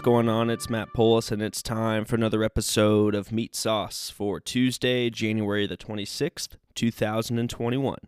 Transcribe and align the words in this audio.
what's 0.00 0.06
going 0.06 0.30
on? 0.30 0.48
It's 0.48 0.70
Matt 0.70 0.94
Polis, 0.94 1.30
and 1.30 1.42
it's 1.42 1.62
time 1.62 2.06
for 2.06 2.16
another 2.16 2.42
episode 2.42 3.14
of 3.14 3.30
Meat 3.30 3.54
Sauce 3.54 4.08
for 4.08 4.40
Tuesday, 4.40 5.10
January 5.10 5.66
the 5.66 5.76
26th, 5.76 6.56
2021. 6.74 7.98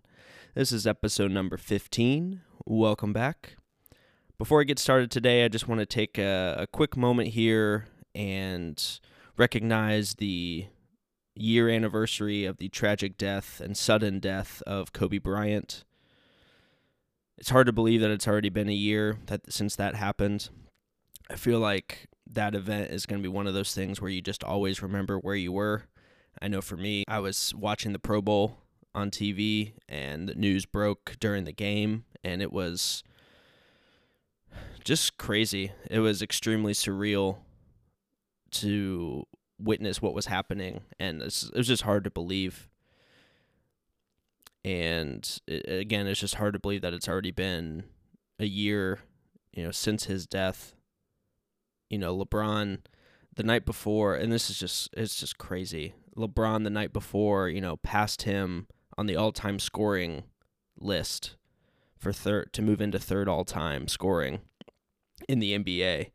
This 0.55 0.73
is 0.73 0.87
episode 0.87 1.33
number 1.33 1.59
15. 1.59 2.41
Welcome 2.65 3.13
back. 3.13 3.57
Before 4.39 4.63
I 4.63 4.65
get 4.65 4.79
started 4.79 5.11
today, 5.11 5.45
I 5.45 5.49
just 5.49 5.69
want 5.69 5.81
to 5.81 5.87
take 5.87 6.17
a, 6.17 6.57
a 6.61 6.67
quick 6.67 6.97
moment 6.97 7.29
here 7.29 7.89
and 8.15 8.83
recognize 9.37 10.15
the 10.15 10.69
year 11.35 11.69
anniversary 11.69 12.47
of 12.47 12.57
the 12.57 12.71
tragic 12.71 13.19
death 13.19 13.61
and 13.61 13.77
sudden 13.77 14.19
death 14.19 14.63
of 14.67 14.95
Kobe 14.95 15.19
Bryant. 15.19 15.85
It's 17.37 17.51
hard 17.51 17.67
to 17.67 17.73
believe 17.73 18.01
that 18.01 18.11
it's 18.11 18.27
already 18.27 18.49
been 18.49 18.71
a 18.71 18.73
year 18.73 19.19
that 19.27 19.53
since 19.53 19.77
that 19.77 19.95
happened. 19.95 20.49
I 21.33 21.37
feel 21.37 21.61
like 21.61 22.09
that 22.31 22.55
event 22.55 22.91
is 22.91 23.07
going 23.07 23.23
to 23.23 23.29
be 23.29 23.33
one 23.33 23.47
of 23.47 23.55
those 23.55 23.75
things 23.75 24.01
where 24.01 24.11
you 24.11 24.21
just 24.21 24.45
always 24.45 24.83
remember 24.83 25.19
where 25.19 25.35
you 25.35 25.53
were. 25.53 25.85
I 26.41 26.49
know 26.49 26.61
for 26.61 26.77
me, 26.77 27.05
I 27.09 27.21
was 27.21 27.55
watching 27.55 27.93
the 27.93 27.99
Pro 27.99 28.21
Bowl 28.21 28.59
on 28.95 29.11
TV 29.11 29.73
and 29.89 30.29
the 30.29 30.35
news 30.35 30.67
broke 30.67 31.17
during 31.21 31.45
the 31.45 31.53
game 31.53 32.05
and 32.23 32.43
it 32.43 32.53
was 32.53 33.03
just 34.85 35.17
crazy. 35.17 35.73
It 35.91 36.01
was 36.01 36.21
extremely 36.21 36.75
surreal 36.75 37.39
to 38.53 39.27
witness 39.59 40.03
what 40.03 40.15
was 40.15 40.27
happening 40.27 40.83
and 40.99 41.23
it 41.23 41.51
was 41.55 41.67
just 41.67 41.83
hard 41.83 42.05
to 42.05 42.11
believe. 42.11 42.69
And 44.65 45.41
it, 45.47 45.65
again, 45.69 46.07
it's 46.07 46.21
just 46.21 46.35
hard 46.35 46.53
to 46.53 46.59
believe 46.59 46.83
that 46.83 46.93
it's 46.93 47.09
already 47.09 47.31
been 47.31 47.85
a 48.39 48.47
year, 48.47 49.01
you 49.53 49.63
know, 49.65 49.71
since 49.71 50.05
his 50.05 50.27
death 50.27 50.75
you 51.93 51.99
know, 51.99 52.17
LeBron 52.17 52.79
the 53.37 53.43
night 53.43 53.67
before, 53.67 54.17
and 54.17 54.33
this 54.33 54.49
is 54.49 54.59
just 54.59 54.89
it's 54.95 55.21
just 55.21 55.37
crazy. 55.37 55.93
LeBron 56.17 56.65
the 56.65 56.71
night 56.71 56.93
before, 56.93 57.49
you 57.49 57.61
know, 57.61 57.77
passed 57.77 58.23
him 58.23 58.67
on 58.97 59.07
the 59.07 59.17
all-time 59.17 59.59
scoring 59.59 60.25
list 60.79 61.37
for 61.99 62.13
third 62.13 62.53
to 62.55 62.63
move 62.63 62.81
into 62.81 62.99
third 62.99 63.29
all-time 63.29 63.89
scoring 63.89 64.41
in 65.29 65.39
the 65.39 65.57
NBA. 65.57 66.11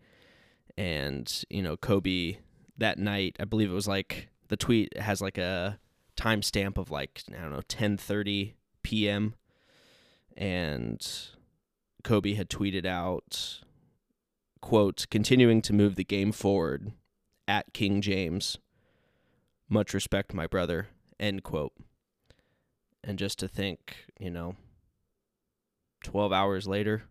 And, 0.77 1.43
you 1.49 1.61
know, 1.61 1.77
Kobe 1.77 2.37
that 2.77 2.99
night, 2.99 3.35
I 3.39 3.45
believe 3.45 3.69
it 3.69 3.75
was 3.75 3.87
like 3.87 4.29
the 4.47 4.57
tweet 4.57 4.97
has 4.97 5.21
like 5.21 5.37
a 5.37 5.79
timestamp 6.15 6.77
of 6.77 6.89
like, 6.89 7.21
I 7.29 7.41
don't 7.41 7.51
know, 7.51 7.61
10:30 7.61 8.53
p.m. 8.81 9.35
and 10.35 11.07
Kobe 12.03 12.33
had 12.33 12.49
tweeted 12.49 12.85
out 12.85 13.61
quote, 14.61 15.05
continuing 15.09 15.61
to 15.63 15.73
move 15.73 15.95
the 15.95 16.03
game 16.03 16.31
forward 16.31 16.91
at 17.47 17.73
King 17.73 18.01
James. 18.01 18.57
Much 19.69 19.93
respect, 19.93 20.33
my 20.33 20.47
brother, 20.47 20.87
end 21.19 21.43
quote. 21.43 21.73
And 23.03 23.19
just 23.19 23.39
to 23.39 23.47
think, 23.47 24.05
you 24.19 24.29
know, 24.29 24.55
12 26.03 26.31
hours 26.31 26.67
later, 26.67 27.03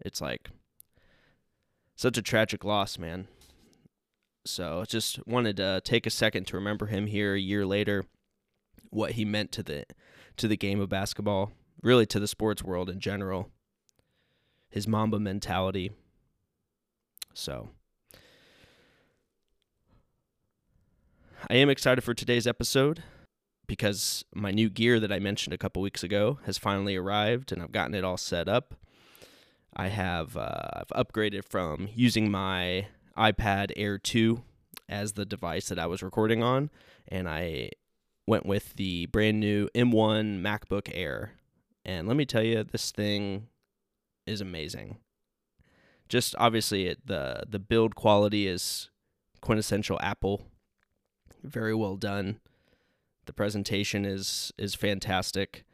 it's 0.00 0.20
like 0.20 0.50
such 1.96 2.18
a 2.18 2.22
tragic 2.22 2.64
loss, 2.64 2.98
man. 2.98 3.28
So 4.46 4.84
just 4.86 5.26
wanted 5.26 5.56
to 5.56 5.80
take 5.84 6.06
a 6.06 6.10
second 6.10 6.46
to 6.48 6.56
remember 6.56 6.86
him 6.86 7.06
here 7.06 7.34
a 7.34 7.40
year 7.40 7.64
later, 7.64 8.04
what 8.90 9.12
he 9.12 9.24
meant 9.24 9.52
to 9.52 9.62
the 9.62 9.84
to 10.36 10.48
the 10.48 10.56
game 10.56 10.80
of 10.80 10.88
basketball, 10.88 11.52
really 11.82 12.06
to 12.06 12.18
the 12.20 12.26
sports 12.26 12.62
world 12.62 12.90
in 12.90 13.00
general. 13.00 13.50
His 14.68 14.88
Mamba 14.88 15.20
mentality, 15.20 15.92
so 17.34 17.68
I 21.50 21.56
am 21.56 21.68
excited 21.68 22.02
for 22.02 22.14
today's 22.14 22.46
episode 22.46 23.02
because 23.66 24.24
my 24.34 24.50
new 24.50 24.70
gear 24.70 24.98
that 25.00 25.12
I 25.12 25.18
mentioned 25.18 25.52
a 25.52 25.58
couple 25.58 25.82
weeks 25.82 26.02
ago 26.02 26.38
has 26.44 26.56
finally 26.56 26.96
arrived 26.96 27.52
and 27.52 27.62
I've 27.62 27.72
gotten 27.72 27.94
it 27.94 28.04
all 28.04 28.16
set 28.16 28.48
up. 28.48 28.74
I 29.76 29.88
have 29.88 30.36
uh, 30.36 30.68
I've 30.72 31.06
upgraded 31.06 31.44
from 31.44 31.88
using 31.94 32.30
my 32.30 32.86
iPad 33.16 33.72
Air 33.76 33.98
2 33.98 34.42
as 34.88 35.12
the 35.12 35.26
device 35.26 35.68
that 35.68 35.78
I 35.78 35.86
was 35.86 36.02
recording 36.02 36.42
on 36.42 36.70
and 37.08 37.28
I 37.28 37.70
went 38.26 38.46
with 38.46 38.74
the 38.76 39.06
brand 39.06 39.40
new 39.40 39.68
M1 39.74 40.40
MacBook 40.40 40.90
Air. 40.94 41.32
And 41.84 42.08
let 42.08 42.16
me 42.16 42.24
tell 42.24 42.42
you 42.42 42.64
this 42.64 42.90
thing 42.90 43.48
is 44.26 44.40
amazing 44.40 44.98
just 46.14 46.36
obviously 46.38 46.86
it, 46.86 47.04
the 47.04 47.42
the 47.48 47.58
build 47.58 47.96
quality 47.96 48.46
is 48.46 48.88
quintessential 49.40 49.98
Apple. 50.00 50.46
Very 51.42 51.74
well 51.74 51.96
done. 51.96 52.38
The 53.26 53.32
presentation 53.32 54.04
is 54.04 54.52
is 54.56 54.76
fantastic. 54.76 55.64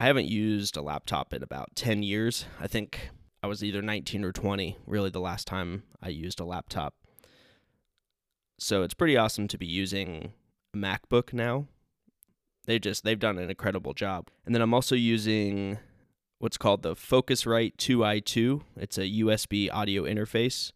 I 0.00 0.06
haven't 0.06 0.28
used 0.28 0.78
a 0.78 0.82
laptop 0.82 1.34
in 1.34 1.42
about 1.42 1.76
10 1.76 2.02
years. 2.02 2.46
I 2.58 2.68
think 2.68 3.10
I 3.42 3.46
was 3.46 3.62
either 3.62 3.82
19 3.82 4.24
or 4.24 4.32
20, 4.32 4.78
really 4.86 5.10
the 5.10 5.20
last 5.20 5.46
time 5.46 5.82
I 6.02 6.08
used 6.08 6.40
a 6.40 6.44
laptop. 6.44 6.94
So 8.58 8.82
it's 8.82 8.94
pretty 8.94 9.18
awesome 9.18 9.46
to 9.48 9.58
be 9.58 9.66
using 9.66 10.32
a 10.72 10.78
MacBook 10.78 11.34
now. 11.34 11.66
They 12.64 12.78
just 12.78 13.04
they've 13.04 13.18
done 13.18 13.36
an 13.36 13.50
incredible 13.50 13.92
job. 13.92 14.28
And 14.46 14.54
then 14.54 14.62
I'm 14.62 14.72
also 14.72 14.94
using 14.94 15.78
what's 16.42 16.58
called 16.58 16.82
the 16.82 16.96
Focusrite 16.96 17.76
2i2. 17.76 18.62
It's 18.76 18.98
a 18.98 19.02
USB 19.02 19.72
audio 19.72 20.02
interface. 20.02 20.72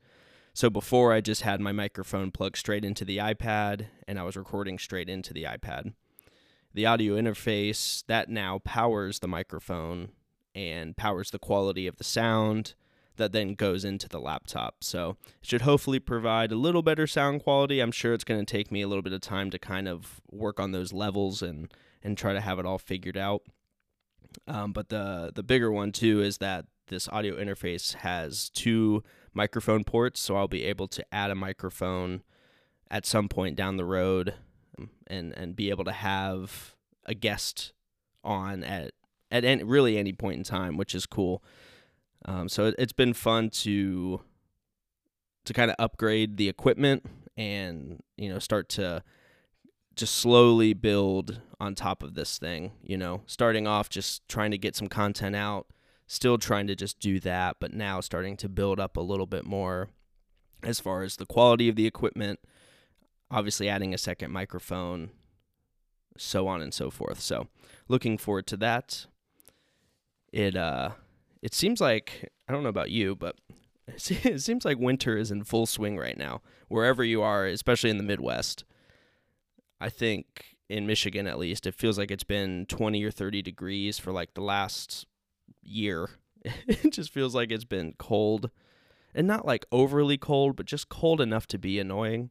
So 0.54 0.70
before 0.70 1.12
I 1.12 1.20
just 1.20 1.42
had 1.42 1.60
my 1.60 1.72
microphone 1.72 2.30
plugged 2.30 2.56
straight 2.56 2.84
into 2.84 3.04
the 3.04 3.16
iPad 3.16 3.86
and 4.06 4.16
I 4.16 4.22
was 4.22 4.36
recording 4.36 4.78
straight 4.78 5.08
into 5.08 5.34
the 5.34 5.42
iPad. 5.42 5.94
The 6.72 6.86
audio 6.86 7.16
interface 7.16 8.04
that 8.06 8.28
now 8.28 8.60
powers 8.60 9.18
the 9.18 9.26
microphone 9.26 10.10
and 10.54 10.96
powers 10.96 11.32
the 11.32 11.40
quality 11.40 11.88
of 11.88 11.96
the 11.96 12.04
sound 12.04 12.74
that 13.16 13.32
then 13.32 13.54
goes 13.54 13.84
into 13.84 14.08
the 14.08 14.20
laptop. 14.20 14.84
So 14.84 15.16
it 15.40 15.48
should 15.48 15.62
hopefully 15.62 15.98
provide 15.98 16.52
a 16.52 16.56
little 16.56 16.82
better 16.82 17.08
sound 17.08 17.42
quality. 17.42 17.80
I'm 17.80 17.90
sure 17.90 18.14
it's 18.14 18.22
going 18.22 18.38
to 18.38 18.46
take 18.46 18.70
me 18.70 18.82
a 18.82 18.88
little 18.88 19.02
bit 19.02 19.12
of 19.12 19.20
time 19.20 19.50
to 19.50 19.58
kind 19.58 19.88
of 19.88 20.20
work 20.30 20.60
on 20.60 20.70
those 20.70 20.92
levels 20.92 21.42
and 21.42 21.74
and 22.04 22.16
try 22.16 22.32
to 22.32 22.40
have 22.40 22.60
it 22.60 22.66
all 22.66 22.78
figured 22.78 23.16
out. 23.16 23.42
Um, 24.46 24.72
but 24.72 24.88
the 24.88 25.32
the 25.34 25.42
bigger 25.42 25.70
one 25.70 25.92
too 25.92 26.22
is 26.22 26.38
that 26.38 26.66
this 26.88 27.08
audio 27.08 27.36
interface 27.36 27.94
has 27.94 28.50
two 28.50 29.02
microphone 29.34 29.84
ports, 29.84 30.20
so 30.20 30.36
I'll 30.36 30.48
be 30.48 30.64
able 30.64 30.88
to 30.88 31.04
add 31.12 31.30
a 31.30 31.34
microphone 31.34 32.22
at 32.90 33.04
some 33.04 33.28
point 33.28 33.56
down 33.56 33.76
the 33.76 33.84
road, 33.84 34.34
um, 34.78 34.90
and 35.06 35.32
and 35.36 35.56
be 35.56 35.70
able 35.70 35.84
to 35.84 35.92
have 35.92 36.74
a 37.04 37.14
guest 37.14 37.72
on 38.22 38.64
at 38.64 38.92
at 39.30 39.44
any, 39.44 39.62
really 39.64 39.98
any 39.98 40.12
point 40.12 40.36
in 40.36 40.44
time, 40.44 40.76
which 40.76 40.94
is 40.94 41.06
cool. 41.06 41.42
Um, 42.24 42.48
so 42.48 42.66
it, 42.66 42.74
it's 42.78 42.92
been 42.92 43.12
fun 43.12 43.50
to 43.50 44.20
to 45.44 45.52
kind 45.52 45.70
of 45.70 45.76
upgrade 45.78 46.36
the 46.36 46.48
equipment 46.48 47.04
and 47.36 48.02
you 48.16 48.28
know 48.28 48.38
start 48.38 48.68
to 48.68 49.02
just 49.96 50.14
slowly 50.14 50.74
build 50.74 51.40
on 51.58 51.74
top 51.74 52.02
of 52.02 52.14
this 52.14 52.38
thing, 52.38 52.72
you 52.82 52.96
know, 52.96 53.22
starting 53.26 53.66
off 53.66 53.88
just 53.88 54.28
trying 54.28 54.50
to 54.50 54.58
get 54.58 54.76
some 54.76 54.88
content 54.88 55.34
out, 55.34 55.66
still 56.06 56.36
trying 56.36 56.66
to 56.66 56.76
just 56.76 57.00
do 57.00 57.18
that, 57.20 57.56
but 57.58 57.72
now 57.72 58.00
starting 58.00 58.36
to 58.36 58.48
build 58.48 58.78
up 58.78 58.96
a 58.96 59.00
little 59.00 59.26
bit 59.26 59.44
more 59.44 59.88
as 60.62 60.80
far 60.80 61.02
as 61.02 61.16
the 61.16 61.26
quality 61.26 61.68
of 61.68 61.76
the 61.76 61.86
equipment, 61.86 62.40
obviously 63.30 63.68
adding 63.68 63.94
a 63.94 63.98
second 63.98 64.30
microphone, 64.30 65.10
so 66.18 66.46
on 66.46 66.60
and 66.60 66.74
so 66.74 66.90
forth. 66.90 67.20
So, 67.20 67.48
looking 67.88 68.18
forward 68.18 68.46
to 68.48 68.56
that. 68.58 69.06
It 70.32 70.56
uh 70.56 70.90
it 71.40 71.54
seems 71.54 71.80
like 71.80 72.30
I 72.48 72.52
don't 72.52 72.62
know 72.62 72.68
about 72.68 72.90
you, 72.90 73.16
but 73.16 73.36
it 73.88 74.42
seems 74.42 74.64
like 74.64 74.78
winter 74.78 75.16
is 75.16 75.30
in 75.30 75.44
full 75.44 75.64
swing 75.64 75.96
right 75.96 76.18
now, 76.18 76.42
wherever 76.68 77.02
you 77.02 77.22
are, 77.22 77.46
especially 77.46 77.90
in 77.90 77.96
the 77.96 78.02
Midwest. 78.02 78.64
I 79.80 79.88
think 79.88 80.56
in 80.68 80.86
Michigan 80.86 81.26
at 81.26 81.38
least, 81.38 81.66
it 81.66 81.74
feels 81.74 81.98
like 81.98 82.10
it's 82.10 82.24
been 82.24 82.66
20 82.66 83.02
or 83.04 83.10
30 83.10 83.42
degrees 83.42 83.98
for 83.98 84.12
like 84.12 84.34
the 84.34 84.40
last 84.40 85.06
year. 85.62 86.10
it 86.44 86.92
just 86.92 87.12
feels 87.12 87.34
like 87.34 87.50
it's 87.50 87.64
been 87.64 87.94
cold 87.98 88.50
and 89.14 89.26
not 89.26 89.46
like 89.46 89.66
overly 89.70 90.18
cold, 90.18 90.56
but 90.56 90.66
just 90.66 90.88
cold 90.88 91.20
enough 91.20 91.46
to 91.48 91.58
be 91.58 91.78
annoying. 91.78 92.30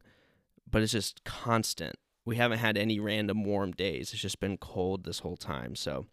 But 0.70 0.82
it's 0.82 0.92
just 0.92 1.24
constant. 1.24 1.96
We 2.24 2.36
haven't 2.36 2.58
had 2.58 2.76
any 2.76 2.98
random 2.98 3.44
warm 3.44 3.72
days. 3.72 4.12
It's 4.12 4.22
just 4.22 4.40
been 4.40 4.56
cold 4.56 5.04
this 5.04 5.20
whole 5.20 5.36
time. 5.36 5.76
So 5.76 6.06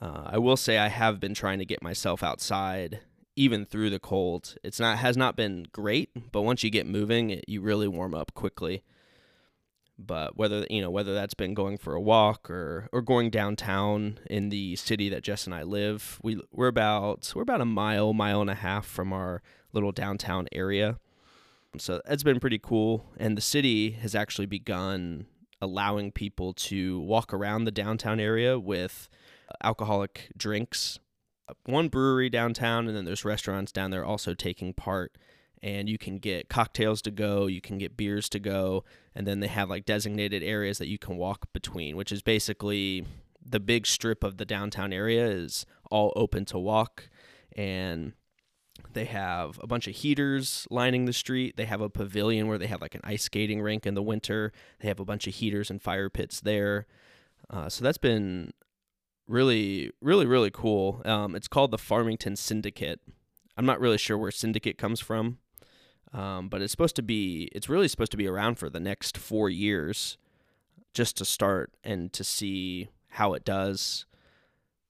uh, 0.00 0.24
I 0.26 0.38
will 0.38 0.58
say 0.58 0.78
I 0.78 0.88
have 0.88 1.18
been 1.18 1.34
trying 1.34 1.58
to 1.58 1.64
get 1.64 1.82
myself 1.82 2.22
outside 2.22 3.00
even 3.34 3.64
through 3.64 3.88
the 3.88 3.98
cold. 3.98 4.56
It's 4.62 4.78
not 4.78 4.98
has 4.98 5.16
not 5.16 5.36
been 5.36 5.66
great, 5.72 6.10
but 6.32 6.42
once 6.42 6.62
you 6.62 6.68
get 6.68 6.86
moving, 6.86 7.30
it, 7.30 7.46
you 7.48 7.62
really 7.62 7.88
warm 7.88 8.14
up 8.14 8.34
quickly 8.34 8.82
but 9.98 10.36
whether 10.36 10.66
you 10.70 10.80
know 10.80 10.90
whether 10.90 11.14
that's 11.14 11.34
been 11.34 11.54
going 11.54 11.78
for 11.78 11.94
a 11.94 12.00
walk 12.00 12.50
or 12.50 12.88
or 12.92 13.02
going 13.02 13.30
downtown 13.30 14.18
in 14.28 14.48
the 14.48 14.76
city 14.76 15.08
that 15.08 15.22
Jess 15.22 15.46
and 15.46 15.54
I 15.54 15.62
live, 15.62 16.18
we 16.22 16.40
we're 16.50 16.68
about 16.68 17.32
we're 17.34 17.42
about 17.42 17.60
a 17.60 17.66
mile, 17.66 18.12
mile 18.12 18.40
and 18.40 18.50
a 18.50 18.54
half 18.54 18.86
from 18.86 19.12
our 19.12 19.42
little 19.72 19.92
downtown 19.92 20.48
area. 20.52 20.98
So 21.78 22.02
that's 22.06 22.22
been 22.22 22.40
pretty 22.40 22.58
cool. 22.58 23.06
And 23.16 23.36
the 23.36 23.42
city 23.42 23.92
has 23.92 24.14
actually 24.14 24.46
begun 24.46 25.26
allowing 25.60 26.10
people 26.12 26.52
to 26.52 27.00
walk 27.00 27.32
around 27.32 27.64
the 27.64 27.70
downtown 27.70 28.20
area 28.20 28.58
with 28.58 29.08
uh, 29.48 29.54
alcoholic 29.64 30.30
drinks. 30.36 30.98
One 31.64 31.88
brewery 31.88 32.28
downtown, 32.30 32.88
and 32.88 32.96
then 32.96 33.04
there's 33.04 33.24
restaurants 33.24 33.72
down 33.72 33.90
there 33.90 34.04
also 34.04 34.34
taking 34.34 34.74
part. 34.74 35.16
And 35.62 35.88
you 35.88 35.96
can 35.96 36.18
get 36.18 36.48
cocktails 36.48 37.00
to 37.02 37.12
go, 37.12 37.46
you 37.46 37.60
can 37.60 37.78
get 37.78 37.96
beers 37.96 38.28
to 38.30 38.40
go, 38.40 38.84
and 39.14 39.26
then 39.26 39.38
they 39.38 39.46
have 39.46 39.70
like 39.70 39.84
designated 39.84 40.42
areas 40.42 40.78
that 40.78 40.88
you 40.88 40.98
can 40.98 41.16
walk 41.16 41.52
between, 41.52 41.96
which 41.96 42.10
is 42.10 42.20
basically 42.20 43.06
the 43.44 43.60
big 43.60 43.86
strip 43.86 44.24
of 44.24 44.38
the 44.38 44.44
downtown 44.44 44.92
area 44.92 45.26
is 45.26 45.64
all 45.90 46.12
open 46.16 46.44
to 46.46 46.58
walk. 46.58 47.08
And 47.54 48.14
they 48.92 49.04
have 49.04 49.60
a 49.62 49.66
bunch 49.66 49.86
of 49.86 49.94
heaters 49.94 50.66
lining 50.70 51.04
the 51.04 51.12
street. 51.12 51.56
They 51.56 51.66
have 51.66 51.80
a 51.80 51.90
pavilion 51.90 52.48
where 52.48 52.58
they 52.58 52.66
have 52.66 52.80
like 52.80 52.94
an 52.94 53.00
ice 53.04 53.24
skating 53.24 53.60
rink 53.60 53.86
in 53.86 53.94
the 53.94 54.02
winter. 54.02 54.52
They 54.80 54.88
have 54.88 55.00
a 55.00 55.04
bunch 55.04 55.26
of 55.26 55.34
heaters 55.34 55.70
and 55.70 55.80
fire 55.80 56.10
pits 56.10 56.40
there. 56.40 56.86
Uh, 57.48 57.68
so 57.68 57.84
that's 57.84 57.98
been 57.98 58.52
really, 59.26 59.90
really, 60.00 60.26
really 60.26 60.50
cool. 60.50 61.02
Um, 61.04 61.34
it's 61.34 61.48
called 61.48 61.70
the 61.70 61.78
Farmington 61.78 62.36
Syndicate. 62.36 63.00
I'm 63.56 63.66
not 63.66 63.80
really 63.80 63.98
sure 63.98 64.16
where 64.16 64.30
syndicate 64.30 64.78
comes 64.78 65.00
from, 65.00 65.38
um, 66.12 66.48
but 66.48 66.60
it's 66.60 66.70
supposed 66.70 66.96
to 66.96 67.02
be. 67.02 67.48
It's 67.52 67.68
really 67.68 67.88
supposed 67.88 68.10
to 68.12 68.16
be 68.16 68.26
around 68.26 68.56
for 68.56 68.68
the 68.68 68.80
next 68.80 69.16
four 69.16 69.48
years, 69.48 70.18
just 70.94 71.16
to 71.18 71.24
start 71.24 71.72
and 71.82 72.12
to 72.12 72.24
see 72.24 72.88
how 73.08 73.34
it 73.34 73.44
does. 73.44 74.06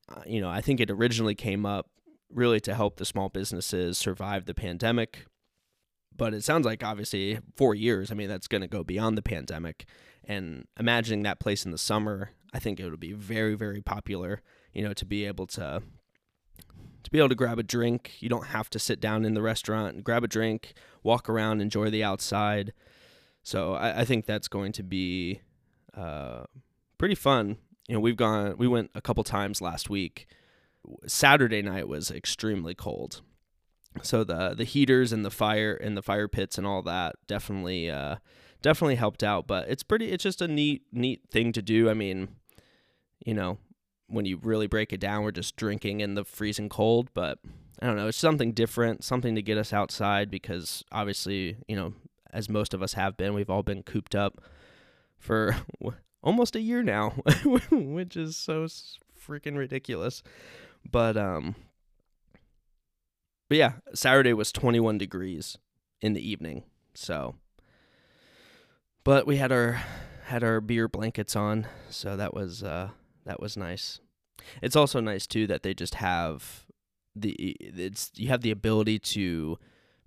Uh, 0.08 0.22
you 0.26 0.40
know, 0.40 0.50
I 0.50 0.60
think 0.60 0.80
it 0.80 0.90
originally 0.90 1.34
came 1.34 1.64
up 1.64 1.88
really 2.30 2.60
to 2.60 2.74
help 2.74 2.96
the 2.96 3.04
small 3.04 3.28
businesses 3.28 3.98
survive 3.98 4.46
the 4.46 4.54
pandemic. 4.54 5.26
But 6.14 6.34
it 6.34 6.44
sounds 6.44 6.66
like 6.66 6.84
obviously 6.84 7.38
four 7.56 7.74
years. 7.74 8.10
I 8.10 8.14
mean, 8.14 8.28
that's 8.28 8.48
going 8.48 8.60
to 8.60 8.68
go 8.68 8.84
beyond 8.84 9.16
the 9.16 9.22
pandemic. 9.22 9.86
And 10.24 10.66
imagining 10.78 11.22
that 11.22 11.40
place 11.40 11.64
in 11.64 11.70
the 11.70 11.78
summer, 11.78 12.30
I 12.52 12.58
think 12.58 12.78
it 12.78 12.90
would 12.90 13.00
be 13.00 13.12
very, 13.12 13.54
very 13.54 13.80
popular. 13.80 14.42
You 14.72 14.82
know, 14.82 14.92
to 14.94 15.04
be 15.04 15.24
able 15.24 15.46
to 15.48 15.82
to 17.02 17.10
be 17.10 17.18
able 17.18 17.28
to 17.30 17.34
grab 17.34 17.58
a 17.58 17.62
drink. 17.62 18.12
You 18.20 18.28
don't 18.28 18.48
have 18.48 18.70
to 18.70 18.78
sit 18.78 19.00
down 19.00 19.24
in 19.24 19.34
the 19.34 19.42
restaurant 19.42 20.04
grab 20.04 20.24
a 20.24 20.28
drink, 20.28 20.74
walk 21.02 21.28
around, 21.28 21.60
enjoy 21.60 21.90
the 21.90 22.04
outside. 22.04 22.72
So 23.42 23.74
I, 23.74 24.00
I 24.00 24.04
think 24.04 24.26
that's 24.26 24.48
going 24.48 24.72
to 24.72 24.82
be 24.82 25.40
uh, 25.96 26.44
pretty 26.98 27.14
fun. 27.16 27.56
You 27.88 27.94
know, 27.94 28.00
we've 28.00 28.16
gone, 28.16 28.56
we 28.56 28.68
went 28.68 28.90
a 28.94 29.00
couple 29.00 29.24
times 29.24 29.60
last 29.60 29.90
week 29.90 30.28
Saturday 31.06 31.62
night 31.62 31.88
was 31.88 32.10
extremely 32.10 32.74
cold. 32.74 33.22
So 34.02 34.24
the 34.24 34.54
the 34.54 34.64
heaters 34.64 35.12
and 35.12 35.24
the 35.24 35.30
fire 35.30 35.74
and 35.74 35.96
the 35.96 36.02
fire 36.02 36.28
pits 36.28 36.56
and 36.56 36.66
all 36.66 36.82
that 36.82 37.16
definitely 37.26 37.90
uh, 37.90 38.16
definitely 38.62 38.94
helped 38.94 39.22
out. 39.22 39.46
But 39.46 39.68
it's 39.68 39.82
pretty. 39.82 40.10
It's 40.10 40.22
just 40.22 40.40
a 40.40 40.48
neat 40.48 40.82
neat 40.92 41.22
thing 41.30 41.52
to 41.52 41.62
do. 41.62 41.90
I 41.90 41.94
mean, 41.94 42.28
you 43.24 43.34
know, 43.34 43.58
when 44.12 44.26
you 44.26 44.38
really 44.42 44.66
break 44.66 44.92
it 44.92 45.00
down, 45.00 45.24
we're 45.24 45.32
just 45.32 45.56
drinking 45.56 46.00
in 46.00 46.14
the 46.14 46.24
freezing 46.24 46.68
cold. 46.68 47.08
But 47.14 47.38
I 47.80 47.86
don't 47.86 47.96
know. 47.96 48.08
It's 48.08 48.18
something 48.18 48.52
different, 48.52 49.02
something 49.02 49.34
to 49.34 49.42
get 49.42 49.58
us 49.58 49.72
outside 49.72 50.30
because 50.30 50.84
obviously, 50.92 51.56
you 51.66 51.74
know, 51.74 51.94
as 52.32 52.48
most 52.48 52.74
of 52.74 52.82
us 52.82 52.92
have 52.92 53.16
been, 53.16 53.34
we've 53.34 53.50
all 53.50 53.62
been 53.62 53.82
cooped 53.82 54.14
up 54.14 54.40
for 55.18 55.56
almost 56.22 56.54
a 56.54 56.60
year 56.60 56.82
now, 56.82 57.10
which 57.70 58.16
is 58.16 58.36
so 58.36 58.66
freaking 59.18 59.56
ridiculous. 59.56 60.22
But 60.88 61.16
um 61.16 61.54
but 63.48 63.58
yeah, 63.58 63.72
Saturday 63.94 64.32
was 64.32 64.50
21 64.52 64.98
degrees 64.98 65.58
in 66.00 66.12
the 66.12 66.26
evening. 66.26 66.64
So 66.94 67.36
but 69.04 69.26
we 69.26 69.36
had 69.36 69.52
our 69.52 69.82
had 70.26 70.44
our 70.44 70.60
beer 70.60 70.88
blankets 70.88 71.34
on, 71.34 71.66
so 71.90 72.16
that 72.16 72.34
was 72.34 72.62
uh 72.62 72.90
that 73.24 73.40
was 73.40 73.56
nice. 73.56 74.00
It's 74.60 74.76
also 74.76 75.00
nice 75.00 75.26
too 75.26 75.46
that 75.46 75.62
they 75.62 75.74
just 75.74 75.96
have 75.96 76.66
the 77.14 77.32
it's 77.60 78.10
you 78.16 78.28
have 78.28 78.40
the 78.40 78.50
ability 78.50 78.98
to 78.98 79.58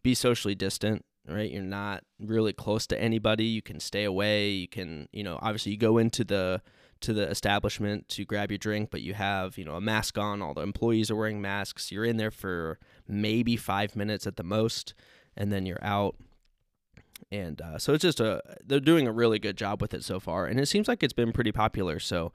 be 0.02 0.16
socially 0.16 0.56
distant 0.56 1.06
right 1.28 1.52
you're 1.52 1.62
not 1.62 2.04
really 2.20 2.52
close 2.52 2.88
to 2.88 3.00
anybody 3.00 3.46
you 3.46 3.62
can 3.62 3.80
stay 3.80 4.04
away 4.04 4.50
you 4.50 4.68
can 4.68 5.08
you 5.12 5.24
know 5.24 5.38
obviously 5.40 5.72
you 5.72 5.78
go 5.78 6.00
into 6.00 6.24
the 6.24 6.60
to 7.02 7.14
the 7.14 7.30
establishment 7.30 8.08
to 8.10 8.26
grab 8.26 8.52
your 8.52 8.58
drink, 8.58 8.90
but 8.92 9.02
you 9.02 9.14
have, 9.14 9.58
you 9.58 9.66
know, 9.66 9.76
a 9.76 9.82
mask 9.82 10.18
on. 10.18 10.42
All 10.42 10.54
the 10.54 10.62
employees 10.62 11.12
are 11.12 11.16
wearing 11.16 11.42
masks. 11.42 11.92
You're 11.92 12.06
in 12.06 12.18
there 12.18 12.32
for 12.32 12.80
maybe 13.08 13.58
five 13.58 13.96
minutes 13.96 14.26
at 14.26 14.38
the 14.38 14.44
most, 14.44 14.94
and 15.36 15.52
then 15.52 15.66
you're 15.66 15.84
out. 15.84 16.16
And 17.32 17.62
uh, 17.62 17.78
so 17.78 17.94
it's 17.94 18.02
just 18.02 18.20
a 18.20 18.42
they're 18.66 18.80
doing 18.80 19.08
a 19.08 19.12
really 19.12 19.40
good 19.40 19.58
job 19.58 19.82
with 19.82 19.94
it 19.94 20.04
so 20.04 20.20
far, 20.20 20.46
and 20.48 20.60
it 20.60 20.68
seems 20.68 20.88
like 20.88 21.04
it's 21.04 21.14
been 21.14 21.32
pretty 21.32 21.52
popular. 21.52 22.00
So 22.00 22.34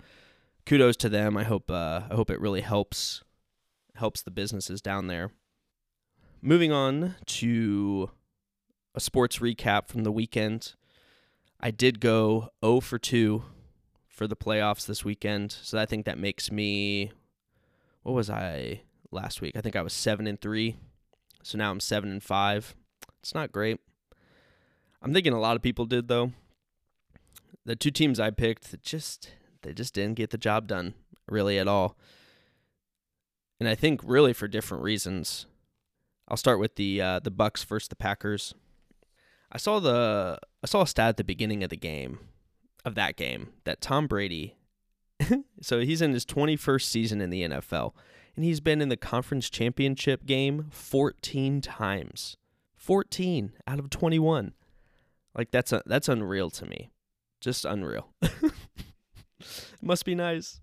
kudos 0.66 0.96
to 0.98 1.08
them. 1.08 1.36
I 1.36 1.44
hope 1.44 1.70
uh, 1.70 2.02
I 2.10 2.14
hope 2.14 2.30
it 2.30 2.40
really 2.40 2.60
helps 2.60 3.22
helps 3.96 4.22
the 4.22 4.30
businesses 4.30 4.80
down 4.80 5.06
there. 5.06 5.30
Moving 6.42 6.72
on 6.72 7.16
to 7.26 8.10
a 8.94 9.00
sports 9.00 9.38
recap 9.38 9.88
from 9.88 10.04
the 10.04 10.12
weekend. 10.12 10.74
I 11.60 11.70
did 11.70 12.00
go 12.00 12.48
0 12.64 12.80
for 12.80 12.98
2 12.98 13.42
for 14.08 14.26
the 14.26 14.36
playoffs 14.36 14.86
this 14.86 15.04
weekend. 15.04 15.52
So 15.52 15.78
I 15.78 15.86
think 15.86 16.06
that 16.06 16.18
makes 16.18 16.50
me 16.50 17.12
what 18.02 18.14
was 18.14 18.30
I 18.30 18.82
last 19.10 19.40
week? 19.40 19.56
I 19.56 19.60
think 19.60 19.76
I 19.76 19.82
was 19.82 19.92
7 19.92 20.26
and 20.26 20.40
3. 20.40 20.76
So 21.42 21.58
now 21.58 21.70
I'm 21.70 21.80
7 21.80 22.10
and 22.10 22.22
5. 22.22 22.74
It's 23.20 23.34
not 23.34 23.52
great. 23.52 23.78
I'm 25.02 25.12
thinking 25.12 25.32
a 25.32 25.40
lot 25.40 25.56
of 25.56 25.62
people 25.62 25.84
did 25.84 26.08
though. 26.08 26.32
The 27.64 27.76
two 27.76 27.90
teams 27.90 28.18
I 28.18 28.30
picked 28.30 28.70
that 28.70 28.82
just 28.82 29.30
they 29.62 29.72
just 29.72 29.94
didn't 29.94 30.16
get 30.16 30.30
the 30.30 30.38
job 30.38 30.66
done 30.66 30.94
really 31.28 31.58
at 31.58 31.68
all. 31.68 31.96
And 33.58 33.68
I 33.68 33.74
think 33.74 34.00
really 34.04 34.32
for 34.32 34.48
different 34.48 34.82
reasons. 34.82 35.46
I'll 36.28 36.36
start 36.36 36.60
with 36.60 36.76
the 36.76 37.00
uh, 37.00 37.18
the 37.20 37.30
Bucks 37.30 37.64
versus 37.64 37.88
the 37.88 37.96
Packers. 37.96 38.54
I 39.52 39.58
saw 39.58 39.80
the 39.80 40.38
I 40.62 40.66
saw 40.66 40.82
a 40.82 40.86
stat 40.86 41.10
at 41.10 41.16
the 41.16 41.24
beginning 41.24 41.62
of 41.64 41.70
the 41.70 41.76
game 41.76 42.20
of 42.84 42.94
that 42.94 43.16
game 43.16 43.48
that 43.64 43.80
Tom 43.80 44.06
Brady, 44.06 44.56
so 45.60 45.80
he's 45.80 46.00
in 46.00 46.12
his 46.12 46.24
21st 46.24 46.82
season 46.82 47.20
in 47.20 47.30
the 47.30 47.42
NFL, 47.42 47.92
and 48.36 48.44
he's 48.44 48.60
been 48.60 48.80
in 48.80 48.88
the 48.88 48.96
conference 48.96 49.50
championship 49.50 50.24
game 50.24 50.66
14 50.70 51.60
times. 51.60 52.36
14 52.76 53.52
out 53.66 53.78
of 53.78 53.90
21. 53.90 54.54
Like 55.36 55.50
that's 55.50 55.72
a, 55.72 55.82
that's 55.84 56.08
unreal 56.08 56.48
to 56.50 56.64
me. 56.64 56.90
Just 57.40 57.64
unreal. 57.64 58.08
Must 59.82 60.04
be 60.04 60.14
nice. 60.14 60.60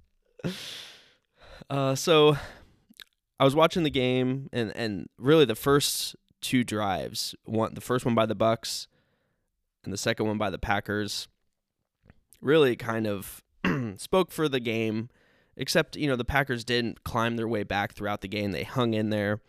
Uh, 1.70 1.96
so 1.96 2.38
I 3.40 3.44
was 3.44 3.56
watching 3.56 3.84
the 3.84 3.90
game 3.90 4.50
and 4.54 4.76
and 4.76 5.08
really 5.18 5.46
the 5.46 5.56
first 5.56 6.16
two 6.42 6.64
drives, 6.64 7.36
one 7.46 7.74
the 7.74 7.82
first 7.82 8.06
one 8.06 8.16
by 8.16 8.26
the 8.26 8.36
Bucks 8.36 8.88
and 9.84 9.94
the 9.94 9.98
second 9.98 10.28
one 10.28 10.38
by 10.38 10.50
the 10.50 10.60
Packers 10.60 11.28
really 12.42 12.76
kind 12.76 13.08
of 13.08 13.44
spoke 13.98 14.32
for 14.32 14.50
the 14.50 14.60
game. 14.60 15.10
Except, 15.60 15.96
you 15.96 16.08
know, 16.08 16.16
the 16.16 16.24
Packers 16.24 16.64
didn't 16.64 17.04
climb 17.04 17.36
their 17.36 17.48
way 17.48 17.64
back 17.64 17.94
throughout 17.94 18.22
the 18.22 18.28
game. 18.28 18.52
They 18.52 18.64
hung 18.64 18.94
in 18.94 19.10
there. 19.10 19.42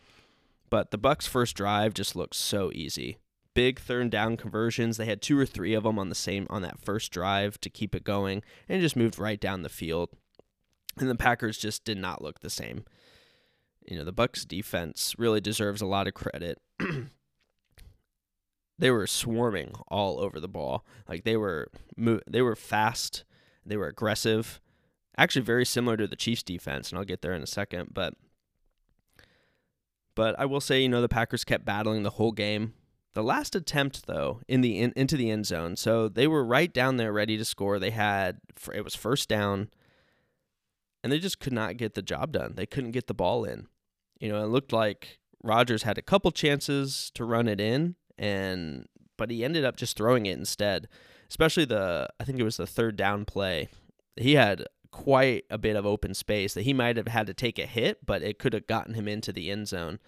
But 0.70 0.90
the 0.90 0.96
Bucks' 0.96 1.26
first 1.26 1.54
drive 1.54 1.92
just 1.92 2.16
looked 2.16 2.34
so 2.34 2.70
easy. 2.72 3.18
Big 3.58 3.80
third 3.80 4.10
down 4.10 4.36
conversions. 4.36 4.98
They 4.98 5.06
had 5.06 5.20
two 5.20 5.36
or 5.36 5.44
three 5.44 5.74
of 5.74 5.82
them 5.82 5.98
on 5.98 6.10
the 6.10 6.14
same 6.14 6.46
on 6.48 6.62
that 6.62 6.78
first 6.78 7.10
drive 7.10 7.60
to 7.60 7.68
keep 7.68 7.92
it 7.92 8.04
going, 8.04 8.44
and 8.68 8.80
just 8.80 8.94
moved 8.94 9.18
right 9.18 9.40
down 9.40 9.62
the 9.62 9.68
field. 9.68 10.10
And 10.96 11.10
the 11.10 11.16
Packers 11.16 11.58
just 11.58 11.82
did 11.82 11.98
not 11.98 12.22
look 12.22 12.38
the 12.38 12.50
same. 12.50 12.84
You 13.84 13.98
know, 13.98 14.04
the 14.04 14.12
Bucks 14.12 14.44
defense 14.44 15.16
really 15.18 15.40
deserves 15.40 15.82
a 15.82 15.86
lot 15.86 16.06
of 16.06 16.14
credit. 16.14 16.60
they 18.78 18.92
were 18.92 19.08
swarming 19.08 19.74
all 19.88 20.20
over 20.20 20.38
the 20.38 20.46
ball. 20.46 20.86
Like 21.08 21.24
they 21.24 21.36
were 21.36 21.68
they 21.96 22.42
were 22.42 22.54
fast, 22.54 23.24
they 23.66 23.76
were 23.76 23.88
aggressive. 23.88 24.60
Actually 25.16 25.42
very 25.42 25.66
similar 25.66 25.96
to 25.96 26.06
the 26.06 26.14
Chiefs 26.14 26.44
defense, 26.44 26.90
and 26.90 26.98
I'll 27.00 27.04
get 27.04 27.22
there 27.22 27.34
in 27.34 27.42
a 27.42 27.48
second, 27.48 27.90
but 27.92 28.14
but 30.14 30.38
I 30.38 30.44
will 30.44 30.60
say, 30.60 30.80
you 30.80 30.88
know, 30.88 31.00
the 31.00 31.08
Packers 31.08 31.42
kept 31.42 31.64
battling 31.64 32.04
the 32.04 32.10
whole 32.10 32.30
game. 32.30 32.74
The 33.18 33.24
last 33.24 33.56
attempt 33.56 34.06
though, 34.06 34.42
in 34.46 34.60
the 34.60 34.78
in, 34.78 34.92
into 34.94 35.16
the 35.16 35.28
end 35.28 35.44
zone. 35.44 35.74
So 35.74 36.08
they 36.08 36.28
were 36.28 36.44
right 36.44 36.72
down 36.72 36.98
there 36.98 37.12
ready 37.12 37.36
to 37.36 37.44
score. 37.44 37.80
They 37.80 37.90
had 37.90 38.38
it 38.72 38.84
was 38.84 38.94
first 38.94 39.28
down 39.28 39.70
and 41.02 41.12
they 41.12 41.18
just 41.18 41.40
could 41.40 41.52
not 41.52 41.78
get 41.78 41.94
the 41.94 42.00
job 42.00 42.30
done. 42.30 42.52
They 42.54 42.64
couldn't 42.64 42.92
get 42.92 43.08
the 43.08 43.14
ball 43.14 43.44
in. 43.44 43.66
You 44.20 44.28
know, 44.28 44.40
it 44.44 44.46
looked 44.46 44.72
like 44.72 45.18
Rodgers 45.42 45.82
had 45.82 45.98
a 45.98 46.02
couple 46.02 46.30
chances 46.30 47.10
to 47.14 47.24
run 47.24 47.48
it 47.48 47.60
in 47.60 47.96
and 48.16 48.86
but 49.16 49.32
he 49.32 49.44
ended 49.44 49.64
up 49.64 49.74
just 49.74 49.96
throwing 49.96 50.26
it 50.26 50.38
instead. 50.38 50.86
Especially 51.28 51.64
the 51.64 52.08
I 52.20 52.24
think 52.24 52.38
it 52.38 52.44
was 52.44 52.58
the 52.58 52.68
third 52.68 52.94
down 52.94 53.24
play. 53.24 53.68
He 54.14 54.36
had 54.36 54.64
quite 54.92 55.42
a 55.50 55.58
bit 55.58 55.74
of 55.74 55.84
open 55.84 56.14
space 56.14 56.54
that 56.54 56.62
he 56.62 56.72
might 56.72 56.96
have 56.96 57.08
had 57.08 57.26
to 57.26 57.34
take 57.34 57.58
a 57.58 57.66
hit, 57.66 58.06
but 58.06 58.22
it 58.22 58.38
could 58.38 58.52
have 58.52 58.68
gotten 58.68 58.94
him 58.94 59.08
into 59.08 59.32
the 59.32 59.50
end 59.50 59.66
zone. 59.66 59.98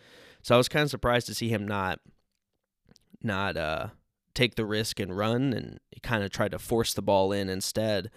So 0.43 0.55
I 0.55 0.59
was 0.59 0.69
kind 0.69 0.85
of 0.85 0.91
surprised 0.91 1.27
to 1.27 1.35
see 1.35 1.49
him 1.49 1.67
not 1.67 1.99
not 3.23 3.57
uh 3.57 3.89
take 4.35 4.55
the 4.55 4.65
risk 4.65 5.01
and 5.01 5.17
run 5.17 5.53
and 5.53 5.81
kind 6.03 6.23
of 6.23 6.31
tried 6.31 6.53
to 6.53 6.59
force 6.59 6.95
the 6.95 7.03
ball 7.03 7.33
in 7.33 7.49
instead. 7.49 8.11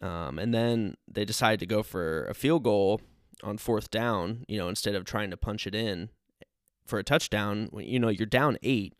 Um, 0.00 0.38
and 0.38 0.54
then 0.54 0.96
they 1.08 1.24
decided 1.24 1.60
to 1.60 1.66
go 1.66 1.82
for 1.82 2.24
a 2.26 2.34
field 2.34 2.62
goal 2.62 3.00
on 3.42 3.58
fourth 3.58 3.90
down, 3.90 4.44
you 4.48 4.58
know, 4.58 4.68
instead 4.68 4.94
of 4.94 5.04
trying 5.04 5.30
to 5.30 5.36
punch 5.36 5.66
it 5.66 5.74
in 5.74 6.10
for 6.86 6.98
a 6.98 7.04
touchdown. 7.04 7.68
You 7.76 7.98
know, 7.98 8.08
you're 8.08 8.26
down 8.26 8.58
eight. 8.62 8.94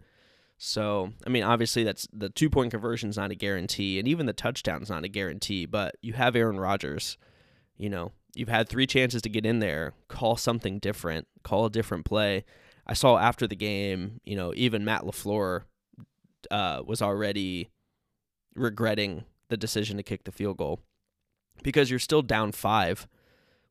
So, 0.58 1.12
I 1.24 1.30
mean, 1.30 1.44
obviously, 1.44 1.84
that's 1.84 2.08
the 2.12 2.28
two 2.28 2.50
point 2.50 2.72
conversion 2.72 3.10
is 3.10 3.16
not 3.16 3.30
a 3.30 3.36
guarantee, 3.36 3.98
and 3.98 4.08
even 4.08 4.26
the 4.26 4.32
touchdown 4.32 4.82
is 4.82 4.90
not 4.90 5.04
a 5.04 5.08
guarantee, 5.08 5.66
but 5.66 5.96
you 6.02 6.14
have 6.14 6.34
Aaron 6.34 6.58
Rodgers. 6.58 7.16
You 7.76 7.88
know, 7.88 8.10
you've 8.34 8.48
had 8.48 8.68
three 8.68 8.86
chances 8.86 9.22
to 9.22 9.28
get 9.28 9.46
in 9.46 9.60
there, 9.60 9.92
call 10.08 10.36
something 10.36 10.80
different, 10.80 11.28
call 11.44 11.66
a 11.66 11.70
different 11.70 12.04
play. 12.04 12.44
I 12.88 12.94
saw 12.94 13.18
after 13.18 13.46
the 13.46 13.56
game, 13.56 14.20
you 14.24 14.36
know, 14.36 14.52
even 14.56 14.84
Matt 14.84 15.02
LaFleur 15.02 15.62
uh, 16.50 16.82
was 16.86 17.02
already 17.02 17.70
regretting 18.54 19.24
the 19.48 19.56
decision 19.56 19.96
to 19.96 20.02
kick 20.02 20.24
the 20.24 20.32
field 20.32 20.56
goal 20.56 20.80
because 21.62 21.90
you're 21.90 21.98
still 21.98 22.22
down 22.22 22.52
five 22.52 23.06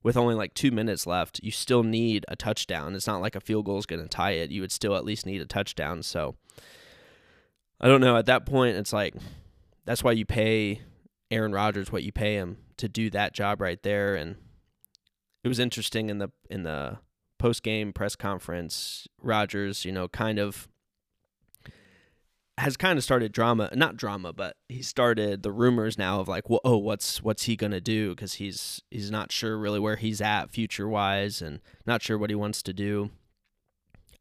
with 0.03 0.17
only 0.17 0.35
like 0.35 0.53
two 0.53 0.71
minutes 0.71 1.07
left. 1.07 1.39
You 1.41 1.51
still 1.51 1.83
need 1.83 2.25
a 2.27 2.35
touchdown. 2.35 2.95
It's 2.95 3.07
not 3.07 3.21
like 3.21 3.35
a 3.35 3.41
field 3.41 3.65
goal 3.65 3.79
is 3.79 3.85
going 3.85 4.01
to 4.01 4.07
tie 4.07 4.31
it. 4.31 4.51
You 4.51 4.61
would 4.61 4.71
still 4.71 4.95
at 4.95 5.05
least 5.05 5.25
need 5.25 5.41
a 5.41 5.45
touchdown. 5.45 6.03
So 6.03 6.35
I 7.81 7.87
don't 7.87 8.01
know. 8.01 8.17
At 8.17 8.27
that 8.27 8.45
point, 8.45 8.77
it's 8.77 8.93
like 8.93 9.15
that's 9.85 10.03
why 10.03 10.11
you 10.11 10.25
pay 10.25 10.81
Aaron 11.31 11.51
Rodgers 11.51 11.91
what 11.91 12.03
you 12.03 12.11
pay 12.11 12.35
him 12.35 12.57
to 12.77 12.87
do 12.87 13.09
that 13.09 13.33
job 13.33 13.61
right 13.61 13.81
there. 13.81 14.15
And 14.15 14.35
it 15.43 15.47
was 15.47 15.59
interesting 15.59 16.09
in 16.09 16.19
the 16.19 16.29
in 16.49 16.63
the 16.63 16.99
post 17.37 17.63
game 17.63 17.93
press 17.93 18.15
conference. 18.15 19.07
Rodgers, 19.21 19.85
you 19.85 19.91
know, 19.91 20.07
kind 20.07 20.39
of 20.39 20.67
has 22.57 22.75
kind 22.75 22.97
of 22.97 23.03
started 23.03 23.31
drama, 23.31 23.69
not 23.75 23.97
drama, 23.97 24.33
but 24.33 24.57
he 24.67 24.81
started 24.81 25.43
the 25.43 25.51
rumors 25.51 25.97
now 25.97 26.19
of 26.19 26.27
like, 26.27 26.49
well, 26.49 26.61
oh, 26.63 26.77
what's 26.77 27.21
what's 27.21 27.43
he 27.43 27.55
gonna 27.55 27.81
do? 27.81 28.09
Because 28.15 28.35
he's 28.35 28.81
he's 28.89 29.11
not 29.11 29.31
sure 29.31 29.57
really 29.57 29.79
where 29.79 29.95
he's 29.95 30.21
at 30.21 30.49
future 30.49 30.87
wise, 30.87 31.41
and 31.41 31.59
not 31.85 32.01
sure 32.01 32.17
what 32.17 32.31
he 32.31 32.35
wants 32.35 32.63
to 32.63 32.73
do. 32.73 33.11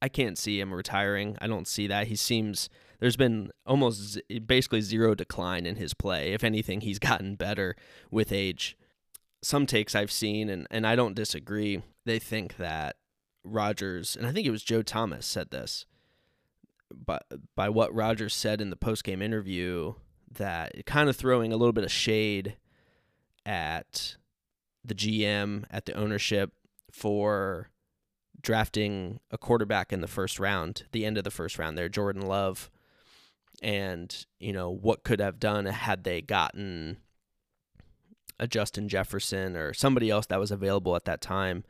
I 0.02 0.08
can't 0.08 0.36
see 0.36 0.60
him 0.60 0.74
retiring. 0.74 1.38
I 1.40 1.46
don't 1.46 1.66
see 1.66 1.86
that. 1.86 2.08
He 2.08 2.16
seems 2.16 2.68
there's 3.00 3.16
been 3.16 3.50
almost 3.64 4.20
basically 4.46 4.82
zero 4.82 5.14
decline 5.14 5.64
in 5.64 5.76
his 5.76 5.94
play. 5.94 6.32
If 6.32 6.44
anything, 6.44 6.82
he's 6.82 6.98
gotten 7.10 7.36
better 7.36 7.74
with 8.10 8.32
age. 8.32 8.76
Some 9.42 9.66
takes 9.66 9.94
I've 9.94 10.12
seen, 10.12 10.50
and 10.50 10.66
and 10.70 10.86
I 10.86 10.94
don't 10.94 11.14
disagree. 11.14 11.82
They 12.04 12.18
think 12.18 12.58
that 12.58 12.96
Rodgers, 13.46 14.16
and 14.16 14.26
I 14.26 14.32
think 14.32 14.46
it 14.46 14.50
was 14.50 14.62
Joe 14.62 14.82
Thomas 14.82 15.26
said 15.26 15.50
this 15.50 15.86
by 16.94 17.20
by 17.54 17.68
what 17.68 17.94
Rodgers 17.94 18.34
said 18.34 18.60
in 18.60 18.70
the 18.70 18.76
post 18.76 19.04
game 19.04 19.22
interview 19.22 19.94
that 20.30 20.86
kind 20.86 21.08
of 21.08 21.16
throwing 21.16 21.52
a 21.52 21.56
little 21.56 21.72
bit 21.72 21.84
of 21.84 21.90
shade 21.90 22.56
at 23.44 24.16
the 24.84 24.94
GM 24.94 25.64
at 25.70 25.86
the 25.86 25.94
ownership 25.94 26.52
for 26.90 27.70
drafting 28.40 29.20
a 29.30 29.38
quarterback 29.38 29.92
in 29.92 30.00
the 30.00 30.06
first 30.06 30.38
round, 30.38 30.84
the 30.92 31.04
end 31.04 31.18
of 31.18 31.24
the 31.24 31.30
first 31.30 31.58
round 31.58 31.76
there, 31.76 31.88
Jordan 31.88 32.22
Love, 32.22 32.70
and 33.62 34.26
you 34.38 34.52
know 34.52 34.70
what 34.70 35.04
could 35.04 35.20
have 35.20 35.40
done 35.40 35.66
had 35.66 36.04
they 36.04 36.20
gotten 36.20 36.98
a 38.38 38.46
Justin 38.46 38.88
Jefferson 38.88 39.56
or 39.56 39.72
somebody 39.72 40.10
else 40.10 40.26
that 40.26 40.40
was 40.40 40.50
available 40.50 40.94
at 40.94 41.06
that 41.06 41.20
time 41.20 41.64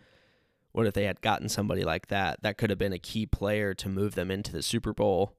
what 0.77 0.87
if 0.87 0.93
they 0.93 1.05
had 1.05 1.23
gotten 1.23 1.49
somebody 1.49 1.85
like 1.85 2.09
that? 2.09 2.43
That 2.43 2.59
could 2.59 2.69
have 2.69 2.79
been 2.79 2.93
a 2.93 2.99
key 2.99 3.25
player 3.25 3.73
to 3.73 3.89
move 3.89 4.15
them 4.15 4.31
into 4.31 4.53
the 4.53 4.61
Super 4.61 4.93
Bowl 4.93 5.33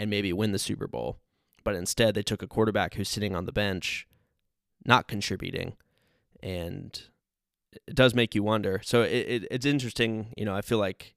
and 0.00 0.10
maybe 0.10 0.32
win 0.32 0.50
the 0.50 0.58
Super 0.58 0.88
Bowl. 0.88 1.20
But 1.62 1.76
instead, 1.76 2.16
they 2.16 2.24
took 2.24 2.42
a 2.42 2.48
quarterback 2.48 2.94
who's 2.94 3.08
sitting 3.08 3.36
on 3.36 3.46
the 3.46 3.52
bench, 3.52 4.08
not 4.84 5.06
contributing. 5.06 5.76
And 6.42 7.00
it 7.86 7.94
does 7.94 8.16
make 8.16 8.34
you 8.34 8.42
wonder. 8.42 8.80
So 8.82 9.02
it, 9.02 9.12
it 9.12 9.48
it's 9.52 9.64
interesting. 9.64 10.34
You 10.36 10.44
know, 10.44 10.56
I 10.56 10.60
feel 10.60 10.78
like 10.78 11.14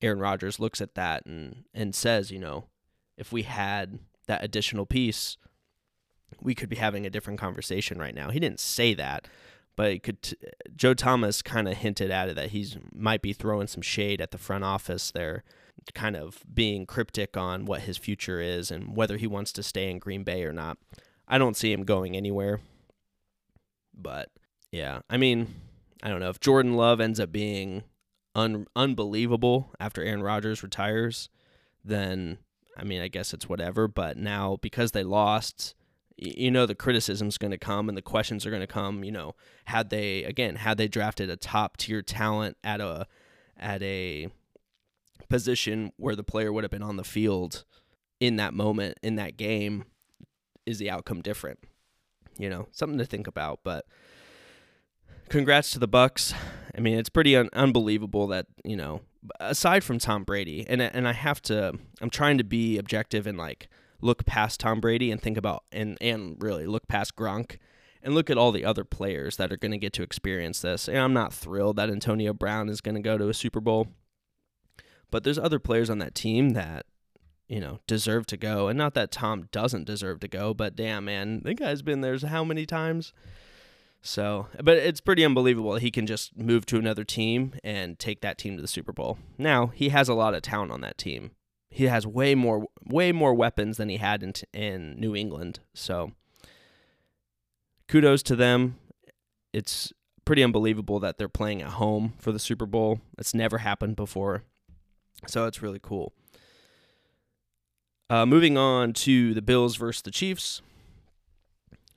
Aaron 0.00 0.18
Rodgers 0.18 0.58
looks 0.58 0.80
at 0.80 0.94
that 0.94 1.26
and, 1.26 1.64
and 1.74 1.94
says, 1.94 2.30
you 2.30 2.38
know, 2.38 2.68
if 3.18 3.32
we 3.32 3.42
had 3.42 3.98
that 4.28 4.42
additional 4.42 4.86
piece, 4.86 5.36
we 6.40 6.54
could 6.54 6.70
be 6.70 6.76
having 6.76 7.04
a 7.04 7.10
different 7.10 7.38
conversation 7.38 7.98
right 7.98 8.14
now. 8.14 8.30
He 8.30 8.40
didn't 8.40 8.60
say 8.60 8.94
that, 8.94 9.28
but 9.76 10.02
could 10.02 10.36
Joe 10.76 10.94
Thomas 10.94 11.42
kind 11.42 11.68
of 11.68 11.76
hinted 11.76 12.10
at 12.10 12.28
it 12.28 12.36
that 12.36 12.50
he's 12.50 12.76
might 12.94 13.22
be 13.22 13.32
throwing 13.32 13.66
some 13.66 13.82
shade 13.82 14.20
at 14.20 14.30
the 14.30 14.38
front 14.38 14.64
office 14.64 15.10
there, 15.10 15.44
kind 15.94 16.16
of 16.16 16.42
being 16.52 16.86
cryptic 16.86 17.36
on 17.36 17.64
what 17.64 17.82
his 17.82 17.96
future 17.96 18.40
is 18.40 18.70
and 18.70 18.96
whether 18.96 19.16
he 19.16 19.26
wants 19.26 19.52
to 19.52 19.62
stay 19.62 19.90
in 19.90 19.98
Green 19.98 20.24
Bay 20.24 20.44
or 20.44 20.52
not. 20.52 20.78
I 21.26 21.38
don't 21.38 21.56
see 21.56 21.72
him 21.72 21.84
going 21.84 22.16
anywhere. 22.16 22.60
But 23.96 24.30
yeah, 24.70 25.00
I 25.08 25.16
mean, 25.16 25.54
I 26.02 26.08
don't 26.08 26.20
know 26.20 26.30
if 26.30 26.40
Jordan 26.40 26.74
Love 26.74 27.00
ends 27.00 27.20
up 27.20 27.32
being 27.32 27.84
un- 28.34 28.66
unbelievable 28.76 29.72
after 29.80 30.02
Aaron 30.02 30.22
Rodgers 30.22 30.62
retires, 30.62 31.28
then 31.84 32.38
I 32.76 32.84
mean, 32.84 33.00
I 33.00 33.08
guess 33.08 33.32
it's 33.32 33.48
whatever, 33.48 33.86
but 33.86 34.16
now 34.16 34.58
because 34.60 34.92
they 34.92 35.04
lost 35.04 35.74
you 36.16 36.50
know 36.50 36.64
the 36.66 36.74
criticism's 36.74 37.38
going 37.38 37.50
to 37.50 37.58
come 37.58 37.88
and 37.88 37.98
the 37.98 38.02
questions 38.02 38.46
are 38.46 38.50
going 38.50 38.60
to 38.60 38.66
come 38.66 39.02
you 39.02 39.10
know 39.10 39.34
had 39.66 39.90
they 39.90 40.22
again 40.24 40.56
had 40.56 40.78
they 40.78 40.86
drafted 40.86 41.28
a 41.28 41.36
top 41.36 41.76
tier 41.76 42.02
talent 42.02 42.56
at 42.62 42.80
a 42.80 43.06
at 43.56 43.82
a 43.82 44.28
position 45.28 45.92
where 45.96 46.16
the 46.16 46.24
player 46.24 46.52
would 46.52 46.64
have 46.64 46.70
been 46.70 46.82
on 46.82 46.96
the 46.96 47.04
field 47.04 47.64
in 48.20 48.36
that 48.36 48.54
moment 48.54 48.98
in 49.02 49.16
that 49.16 49.36
game 49.36 49.84
is 50.66 50.78
the 50.78 50.90
outcome 50.90 51.20
different? 51.20 51.58
You 52.38 52.48
know 52.48 52.68
something 52.72 52.98
to 52.98 53.04
think 53.04 53.26
about 53.26 53.60
but 53.64 53.86
congrats 55.28 55.72
to 55.72 55.78
the 55.78 55.88
bucks. 55.88 56.34
I 56.76 56.80
mean 56.80 56.98
it's 56.98 57.08
pretty 57.08 57.36
un- 57.36 57.50
unbelievable 57.52 58.26
that 58.28 58.46
you 58.64 58.76
know 58.76 59.00
aside 59.40 59.82
from 59.82 59.98
tom 59.98 60.22
brady 60.22 60.66
and 60.68 60.82
and 60.82 61.08
i 61.08 61.12
have 61.12 61.40
to 61.40 61.72
i'm 62.02 62.10
trying 62.10 62.36
to 62.36 62.44
be 62.44 62.76
objective 62.76 63.26
and 63.26 63.38
like 63.38 63.68
look 64.04 64.26
past 64.26 64.60
Tom 64.60 64.80
Brady 64.80 65.10
and 65.10 65.20
think 65.20 65.36
about 65.36 65.64
and 65.72 65.96
and 66.00 66.36
really 66.38 66.66
look 66.66 66.86
past 66.86 67.16
Gronk 67.16 67.56
and 68.02 68.14
look 68.14 68.28
at 68.28 68.36
all 68.36 68.52
the 68.52 68.64
other 68.64 68.84
players 68.84 69.38
that 69.38 69.50
are 69.50 69.56
going 69.56 69.72
to 69.72 69.78
get 69.78 69.94
to 69.94 70.02
experience 70.02 70.60
this. 70.60 70.88
And 70.88 70.98
I'm 70.98 71.14
not 71.14 71.32
thrilled 71.32 71.76
that 71.76 71.88
Antonio 71.88 72.34
Brown 72.34 72.68
is 72.68 72.82
going 72.82 72.96
to 72.96 73.00
go 73.00 73.16
to 73.16 73.30
a 73.30 73.34
Super 73.34 73.60
Bowl, 73.60 73.88
but 75.10 75.24
there's 75.24 75.38
other 75.38 75.58
players 75.58 75.88
on 75.88 75.98
that 75.98 76.14
team 76.14 76.50
that 76.50 76.84
you 77.48 77.60
know 77.60 77.80
deserve 77.86 78.26
to 78.26 78.36
go, 78.36 78.68
and 78.68 78.78
not 78.78 78.94
that 78.94 79.10
Tom 79.10 79.48
doesn't 79.50 79.86
deserve 79.86 80.20
to 80.20 80.28
go, 80.28 80.52
but 80.52 80.76
damn 80.76 81.06
man, 81.06 81.40
the 81.42 81.54
guy's 81.54 81.82
been 81.82 82.02
there 82.02 82.18
how 82.18 82.44
many 82.44 82.66
times. 82.66 83.12
So, 84.06 84.48
but 84.62 84.76
it's 84.76 85.00
pretty 85.00 85.24
unbelievable. 85.24 85.76
He 85.76 85.90
can 85.90 86.06
just 86.06 86.36
move 86.36 86.66
to 86.66 86.76
another 86.76 87.04
team 87.04 87.54
and 87.64 87.98
take 87.98 88.20
that 88.20 88.36
team 88.36 88.56
to 88.56 88.60
the 88.60 88.68
Super 88.68 88.92
Bowl. 88.92 89.16
Now, 89.38 89.68
he 89.68 89.88
has 89.88 90.10
a 90.10 90.14
lot 90.14 90.34
of 90.34 90.42
talent 90.42 90.72
on 90.72 90.82
that 90.82 90.98
team 90.98 91.30
he 91.74 91.86
has 91.86 92.06
way 92.06 92.36
more 92.36 92.68
way 92.86 93.10
more 93.10 93.34
weapons 93.34 93.78
than 93.78 93.88
he 93.88 93.96
had 93.96 94.22
in 94.22 94.32
in 94.52 94.94
New 94.96 95.16
England. 95.16 95.58
So 95.74 96.12
kudos 97.88 98.22
to 98.24 98.36
them. 98.36 98.76
It's 99.52 99.92
pretty 100.24 100.44
unbelievable 100.44 101.00
that 101.00 101.18
they're 101.18 101.28
playing 101.28 101.62
at 101.62 101.70
home 101.70 102.12
for 102.18 102.30
the 102.30 102.38
Super 102.38 102.64
Bowl. 102.64 103.00
It's 103.18 103.34
never 103.34 103.58
happened 103.58 103.96
before. 103.96 104.44
So 105.26 105.46
it's 105.46 105.62
really 105.62 105.80
cool. 105.82 106.12
Uh, 108.08 108.24
moving 108.24 108.56
on 108.56 108.92
to 108.92 109.34
the 109.34 109.42
Bills 109.42 109.74
versus 109.74 110.02
the 110.02 110.12
Chiefs. 110.12 110.62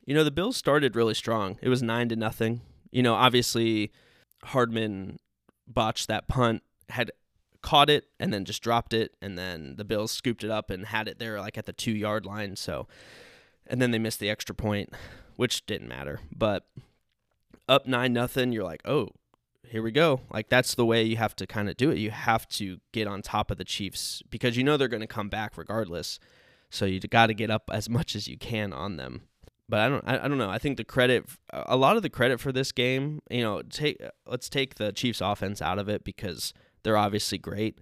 You 0.08 0.16
know, 0.16 0.24
the 0.24 0.32
Bills 0.32 0.58
started 0.58 0.96
really 0.96 1.14
strong. 1.14 1.60
It 1.62 1.70
was 1.70 1.84
nine 1.84 2.10
to 2.10 2.16
nothing. 2.16 2.62
You 2.90 3.04
know, 3.04 3.14
obviously 3.14 3.92
Hardman 4.44 5.20
botched 5.68 6.08
that 6.08 6.28
punt, 6.28 6.64
had 6.90 7.12
caught 7.62 7.90
it 7.90 8.06
and 8.20 8.34
then 8.34 8.46
just 8.46 8.62
dropped 8.62 8.94
it 8.94 9.16
and 9.22 9.38
then 9.38 9.76
the 9.78 9.86
Bills 9.86 10.12
scooped 10.12 10.44
it 10.44 10.52
up 10.52 10.70
and 10.70 10.88
had 10.88 11.08
it 11.08 11.20
there 11.20 11.40
like 11.40 11.58
at 11.58 11.66
the 11.66 11.74
2 11.74 11.92
yard 11.92 12.26
line 12.26 12.56
so 12.56 12.88
and 13.66 13.82
then 13.82 13.92
they 13.92 14.00
missed 14.00 14.20
the 14.20 14.30
extra 14.30 14.56
point 14.56 14.94
which 15.36 15.66
didn't 15.66 15.88
matter 15.88 16.20
but 16.36 16.68
up 17.68 17.86
9 17.86 18.12
nothing 18.14 18.52
you're 18.52 18.64
like 18.64 18.82
oh 18.86 19.10
here 19.70 19.84
we 19.84 19.92
go. 19.92 20.22
Like 20.32 20.50
that's 20.50 20.76
the 20.76 20.86
way 20.86 21.04
you 21.04 21.18
have 21.18 21.36
to 21.38 21.48
kind 21.48 21.70
of 21.70 21.78
do 21.78 21.92
it. 21.92 21.98
You 21.98 22.12
have 22.12 22.48
to 22.50 22.80
get 22.92 23.08
on 23.08 23.22
top 23.22 23.52
of 23.52 23.58
the 23.58 23.66
Chiefs 23.66 24.24
because 24.30 24.58
you 24.58 24.64
know 24.64 24.78
they're 24.78 24.88
going 24.88 25.02
to 25.02 25.08
come 25.08 25.30
back 25.30 25.58
regardless 25.58 26.20
so 26.70 26.86
you 26.86 27.00
got 27.00 27.28
to 27.28 27.34
get 27.34 27.50
up 27.50 27.70
as 27.72 27.90
much 27.90 28.16
as 28.16 28.28
you 28.28 28.38
can 28.38 28.74
on 28.74 28.98
them. 28.98 29.22
But 29.70 29.80
I 29.82 29.90
don't 29.90 30.08
I, 30.08 30.26
I 30.26 30.28
don't 30.28 30.38
know. 30.38 30.50
I 30.50 30.58
think 30.58 30.78
the 30.78 30.84
credit 30.84 31.26
a 31.52 31.76
lot 31.76 31.98
of 31.98 32.04
the 32.04 32.10
credit 32.10 32.40
for 32.40 32.52
this 32.52 32.72
game, 32.72 33.22
you 33.30 33.42
know, 33.42 33.62
take 33.62 34.02
let's 34.26 34.50
take 34.50 34.76
the 34.76 34.92
Chiefs 34.92 35.22
offense 35.22 35.62
out 35.62 35.80
of 35.80 35.90
it 35.90 36.04
because 36.04 36.54
they're 36.88 36.96
obviously 36.96 37.38
great. 37.38 37.78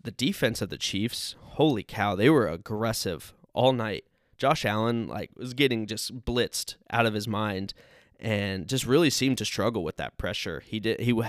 The 0.00 0.12
defense 0.12 0.62
of 0.62 0.68
the 0.68 0.78
Chiefs, 0.78 1.34
holy 1.40 1.82
cow, 1.82 2.14
they 2.14 2.30
were 2.30 2.46
aggressive 2.46 3.34
all 3.52 3.72
night. 3.72 4.04
Josh 4.38 4.64
Allen 4.64 5.08
like 5.08 5.30
was 5.36 5.52
getting 5.52 5.86
just 5.86 6.24
blitzed 6.24 6.76
out 6.90 7.04
of 7.04 7.14
his 7.14 7.26
mind 7.26 7.74
and 8.20 8.68
just 8.68 8.86
really 8.86 9.10
seemed 9.10 9.38
to 9.38 9.44
struggle 9.44 9.82
with 9.82 9.96
that 9.96 10.18
pressure. 10.18 10.62
He 10.64 10.78
did 10.78 11.00
he 11.00 11.20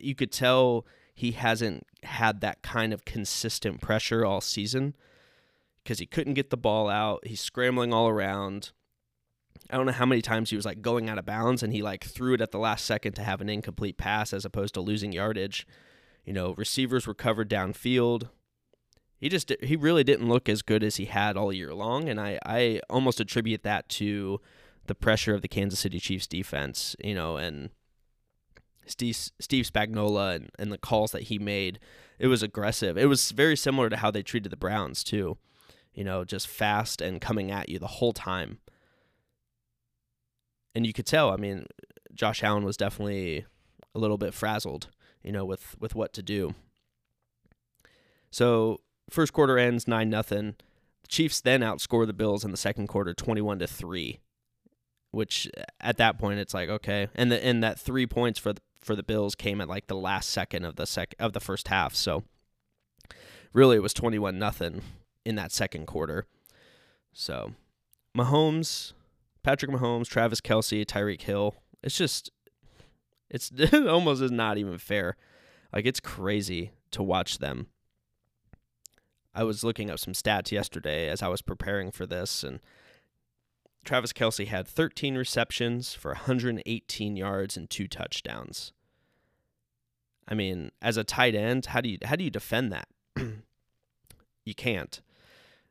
you 0.00 0.14
could 0.14 0.32
tell 0.32 0.86
he 1.14 1.32
hasn't 1.32 1.86
had 2.02 2.40
that 2.40 2.62
kind 2.62 2.94
of 2.94 3.04
consistent 3.04 3.82
pressure 3.82 4.24
all 4.24 4.40
season 4.40 4.96
because 5.84 5.98
he 5.98 6.06
couldn't 6.06 6.32
get 6.32 6.48
the 6.48 6.56
ball 6.56 6.88
out. 6.88 7.26
He's 7.26 7.42
scrambling 7.42 7.92
all 7.92 8.08
around. 8.08 8.70
I 9.70 9.76
don't 9.76 9.86
know 9.86 9.92
how 9.92 10.06
many 10.06 10.22
times 10.22 10.50
he 10.50 10.56
was 10.56 10.64
like 10.64 10.82
going 10.82 11.08
out 11.08 11.18
of 11.18 11.26
bounds 11.26 11.62
and 11.62 11.72
he 11.72 11.82
like 11.82 12.04
threw 12.04 12.34
it 12.34 12.40
at 12.40 12.50
the 12.50 12.58
last 12.58 12.84
second 12.84 13.12
to 13.14 13.22
have 13.22 13.40
an 13.40 13.48
incomplete 13.48 13.98
pass 13.98 14.32
as 14.32 14.44
opposed 14.44 14.74
to 14.74 14.80
losing 14.80 15.12
yardage. 15.12 15.66
You 16.24 16.32
know, 16.32 16.54
receivers 16.56 17.06
were 17.06 17.14
covered 17.14 17.48
downfield. 17.48 18.28
He 19.18 19.28
just 19.28 19.52
he 19.62 19.76
really 19.76 20.04
didn't 20.04 20.28
look 20.28 20.48
as 20.48 20.62
good 20.62 20.84
as 20.84 20.96
he 20.96 21.06
had 21.06 21.36
all 21.36 21.52
year 21.52 21.74
long 21.74 22.08
and 22.08 22.20
I 22.20 22.38
I 22.44 22.80
almost 22.88 23.20
attribute 23.20 23.62
that 23.64 23.88
to 23.90 24.40
the 24.86 24.94
pressure 24.94 25.34
of 25.34 25.42
the 25.42 25.48
Kansas 25.48 25.80
City 25.80 26.00
Chiefs 26.00 26.26
defense, 26.26 26.96
you 27.02 27.14
know, 27.14 27.36
and 27.36 27.70
Steve 28.86 29.16
Steve 29.38 29.66
Spagnuolo 29.66 30.36
and, 30.36 30.50
and 30.58 30.72
the 30.72 30.78
calls 30.78 31.12
that 31.12 31.24
he 31.24 31.38
made. 31.38 31.78
It 32.18 32.26
was 32.26 32.42
aggressive. 32.42 32.98
It 32.98 33.06
was 33.06 33.30
very 33.30 33.56
similar 33.56 33.88
to 33.90 33.96
how 33.96 34.10
they 34.10 34.22
treated 34.22 34.50
the 34.50 34.56
Browns 34.56 35.04
too. 35.04 35.36
You 35.94 36.04
know, 36.04 36.24
just 36.24 36.48
fast 36.48 37.00
and 37.00 37.20
coming 37.20 37.50
at 37.50 37.68
you 37.68 37.78
the 37.78 37.86
whole 37.86 38.12
time 38.12 38.58
and 40.78 40.86
you 40.86 40.92
could 40.92 41.06
tell. 41.06 41.32
I 41.32 41.36
mean, 41.36 41.66
Josh 42.14 42.44
Allen 42.44 42.62
was 42.62 42.76
definitely 42.76 43.44
a 43.96 43.98
little 43.98 44.16
bit 44.16 44.32
frazzled, 44.32 44.86
you 45.24 45.32
know, 45.32 45.44
with 45.44 45.74
with 45.80 45.96
what 45.96 46.12
to 46.12 46.22
do. 46.22 46.54
So 48.30 48.78
first 49.10 49.32
quarter 49.32 49.58
ends 49.58 49.88
nine 49.88 50.08
nothing. 50.08 50.54
The 51.02 51.08
Chiefs 51.08 51.40
then 51.40 51.62
outscore 51.62 52.06
the 52.06 52.12
Bills 52.12 52.44
in 52.44 52.52
the 52.52 52.56
second 52.56 52.86
quarter, 52.86 53.12
twenty 53.12 53.40
one 53.40 53.58
to 53.58 53.66
three, 53.66 54.20
which 55.10 55.50
uh, 55.58 55.64
at 55.80 55.96
that 55.96 56.16
point 56.16 56.38
it's 56.38 56.54
like 56.54 56.68
okay, 56.68 57.08
and 57.12 57.32
the 57.32 57.44
and 57.44 57.60
that 57.64 57.80
three 57.80 58.06
points 58.06 58.38
for 58.38 58.52
the 58.52 58.60
for 58.80 58.94
the 58.94 59.02
Bills 59.02 59.34
came 59.34 59.60
at 59.60 59.68
like 59.68 59.88
the 59.88 59.96
last 59.96 60.30
second 60.30 60.64
of 60.64 60.76
the 60.76 60.86
sec 60.86 61.12
of 61.18 61.32
the 61.32 61.40
first 61.40 61.66
half. 61.66 61.96
So 61.96 62.22
really, 63.52 63.78
it 63.78 63.82
was 63.82 63.92
twenty 63.92 64.20
one 64.20 64.38
nothing 64.38 64.82
in 65.24 65.34
that 65.34 65.50
second 65.50 65.86
quarter. 65.86 66.24
So 67.12 67.54
Mahomes 68.16 68.92
Patrick 69.48 69.70
Mahomes, 69.70 70.08
Travis 70.08 70.42
Kelce, 70.42 70.84
Tyreek 70.84 71.22
Hill. 71.22 71.54
It's 71.82 71.96
just, 71.96 72.30
it's 73.30 73.50
it 73.56 73.72
almost 73.88 74.20
is 74.20 74.30
not 74.30 74.58
even 74.58 74.76
fair. 74.76 75.16
Like 75.72 75.86
it's 75.86 76.00
crazy 76.00 76.72
to 76.90 77.02
watch 77.02 77.38
them. 77.38 77.68
I 79.34 79.44
was 79.44 79.64
looking 79.64 79.88
up 79.90 80.00
some 80.00 80.12
stats 80.12 80.52
yesterday 80.52 81.08
as 81.08 81.22
I 81.22 81.28
was 81.28 81.40
preparing 81.40 81.90
for 81.90 82.04
this, 82.04 82.44
and 82.44 82.60
Travis 83.86 84.12
Kelce 84.12 84.48
had 84.48 84.68
13 84.68 85.16
receptions 85.16 85.94
for 85.94 86.10
118 86.10 87.16
yards 87.16 87.56
and 87.56 87.70
two 87.70 87.88
touchdowns. 87.88 88.74
I 90.28 90.34
mean, 90.34 90.72
as 90.82 90.98
a 90.98 91.04
tight 91.04 91.34
end, 91.34 91.64
how 91.64 91.80
do 91.80 91.88
you 91.88 91.96
how 92.04 92.16
do 92.16 92.24
you 92.24 92.30
defend 92.30 92.70
that? 92.70 92.88
you 94.44 94.54
can't. 94.54 95.00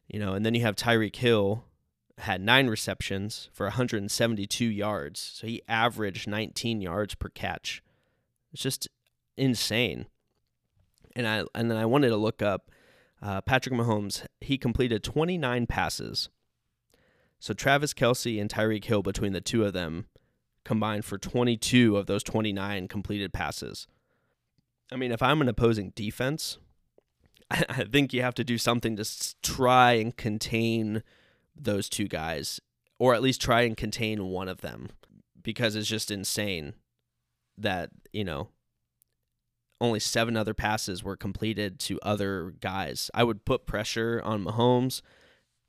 You 0.08 0.18
know, 0.20 0.34
and 0.34 0.44
then 0.44 0.56
you 0.56 0.62
have 0.62 0.76
Tyreek 0.76 1.18
Hill 1.18 1.64
had 2.20 2.42
nine 2.42 2.68
receptions 2.68 3.50
for 3.54 3.66
172 3.68 4.66
yards. 4.66 5.20
So 5.20 5.48
he 5.48 5.62
averaged 5.68 6.28
19 6.28 6.82
yards 6.82 7.16
per 7.16 7.30
catch. 7.30 7.84
It's 8.52 8.62
just 8.62 8.88
insane. 9.36 10.08
And 11.16 11.28
I 11.28 11.44
and 11.54 11.70
then 11.70 11.78
I 11.78 11.86
wanted 11.86 12.10
to 12.10 12.18
look 12.18 12.42
up 12.42 12.72
uh, 13.22 13.42
Patrick 13.42 13.76
Mahomes. 13.76 14.26
He 14.42 14.58
completed 14.58 15.04
29 15.04 15.68
passes. 15.68 16.30
So 17.40 17.54
Travis 17.54 17.94
Kelce 17.94 18.42
and 18.42 18.50
Tyreek 18.50 18.86
Hill 18.86 19.04
between 19.04 19.34
the 19.34 19.42
two 19.42 19.64
of 19.64 19.74
them 19.74 20.08
combined 20.64 21.06
for 21.06 21.18
22 21.18 21.96
of 21.96 22.08
those 22.08 22.24
29 22.24 22.88
completed 22.88 23.32
passes. 23.32 23.88
I 24.92 24.96
mean, 24.96 25.12
if 25.12 25.22
I'm 25.22 25.42
an 25.42 25.50
opposing 25.50 25.92
defense, 25.96 26.58
I 27.52 27.84
think 27.84 28.12
you 28.12 28.22
have 28.22 28.36
to 28.36 28.44
do 28.44 28.58
something 28.58 28.96
to 28.96 29.06
try 29.42 29.94
and 29.94 30.16
contain 30.16 31.04
those 31.60 31.90
two 31.90 32.08
guys, 32.08 32.60
or 33.00 33.14
at 33.14 33.22
least 33.22 33.42
try 33.42 33.62
and 33.62 33.76
contain 33.76 34.26
one 34.26 34.48
of 34.48 34.62
them, 34.62 34.90
because 35.42 35.76
it's 35.76 35.88
just 35.88 36.12
insane 36.12 36.74
that, 37.58 37.90
you 38.14 38.24
know, 38.24 38.50
only 39.80 40.00
seven 40.00 40.36
other 40.36 40.54
passes 40.54 41.04
were 41.04 41.16
completed 41.16 41.80
to 41.80 42.00
other 42.02 42.54
guys. 42.62 43.12
I 43.14 43.24
would 43.24 43.46
put 43.46 43.68
pressure 43.68 44.22
on 44.24 44.44
Mahomes, 44.44 45.02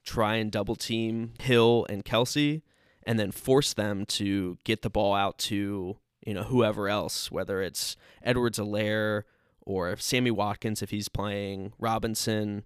try 0.05 0.37
and 0.37 0.51
double 0.51 0.77
team 0.77 1.35
Hill 1.41 1.87
and 1.91 2.05
Kelce, 2.05 2.63
and 3.07 3.19
then 3.19 3.33
force 3.33 3.75
them 3.75 4.07
to 4.07 4.57
get 4.65 4.83
the 4.83 4.91
ball 4.91 5.15
out 5.15 5.39
to, 5.39 5.99
you 6.27 6.35
know, 6.35 6.45
whoever 6.45 6.89
else, 6.89 7.31
whether 7.31 7.61
it's 7.63 7.97
Edwards-Helaire 8.23 9.23
or 9.61 9.97
Sammy 9.97 10.31
Watkins 10.31 10.83
if 10.83 10.91
he's 10.91 11.09
playing, 11.09 11.73
Robinson, 11.79 12.65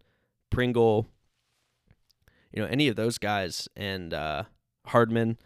Pringle, 0.50 1.08
you 2.52 2.62
know, 2.62 2.68
any 2.68 2.88
of 2.88 2.96
those 2.96 3.18
guys 3.18 3.68
and 3.76 4.12
uh, 4.12 4.44
Hardman 4.86 5.38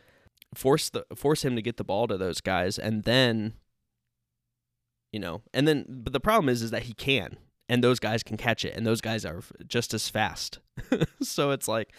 force 0.55 0.91
the 0.91 1.05
force 1.15 1.45
him 1.45 1.57
to 1.57 1.63
get 1.63 1.77
the 1.77 1.85
ball 1.85 2.07
to 2.09 2.17
those 2.17 2.41
guys, 2.41 2.79
and 2.79 3.05
then, 3.05 3.55
you 5.13 5.21
know, 5.21 5.43
and 5.55 5.67
then 5.67 5.85
but 5.89 6.13
the 6.13 6.21
problem 6.21 6.49
is 6.49 6.63
is 6.63 6.71
that 6.71 6.85
he 6.85 6.93
can, 6.93 7.37
and 7.69 7.83
those 7.83 7.99
guys 8.01 8.23
can 8.23 8.37
catch 8.37 8.65
it, 8.65 8.75
and 8.77 8.87
those 8.87 9.01
guys 9.01 9.25
are 9.25 9.43
just 9.67 9.95
as 9.95 10.09
fast. 10.09 10.59
so 11.23 11.51
it's 11.51 11.69
like 11.69 11.95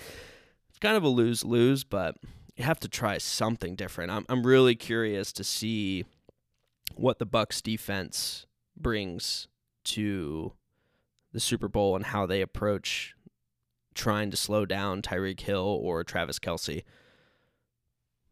it's 0.70 0.80
kind 0.80 0.98
of 0.98 1.04
a 1.04 1.10
lose 1.10 1.44
lose, 1.46 1.84
but 1.84 2.16
you 2.56 2.64
have 2.64 2.80
to 2.82 2.90
try 2.90 3.18
something 3.18 3.76
different. 3.76 4.12
I'm 4.12 4.26
I'm 4.30 4.46
really 4.46 4.76
curious 4.76 5.32
to 5.34 5.44
see 5.44 6.06
what 6.96 7.20
the 7.20 7.26
Bucks 7.26 7.62
defense 7.62 8.46
brings 8.76 9.48
to 9.86 10.54
the 11.34 11.40
Super 11.40 11.68
Bowl 11.68 11.96
and 11.96 12.06
how 12.06 12.26
they 12.26 12.42
approach 12.42 13.16
trying 13.98 14.32
to 14.32 14.38
slow 14.38 14.66
down 14.66 15.02
Tyreek 15.02 15.42
Hill 15.42 15.80
or 15.82 16.04
Travis 16.04 16.40
Kelce. 16.40 16.84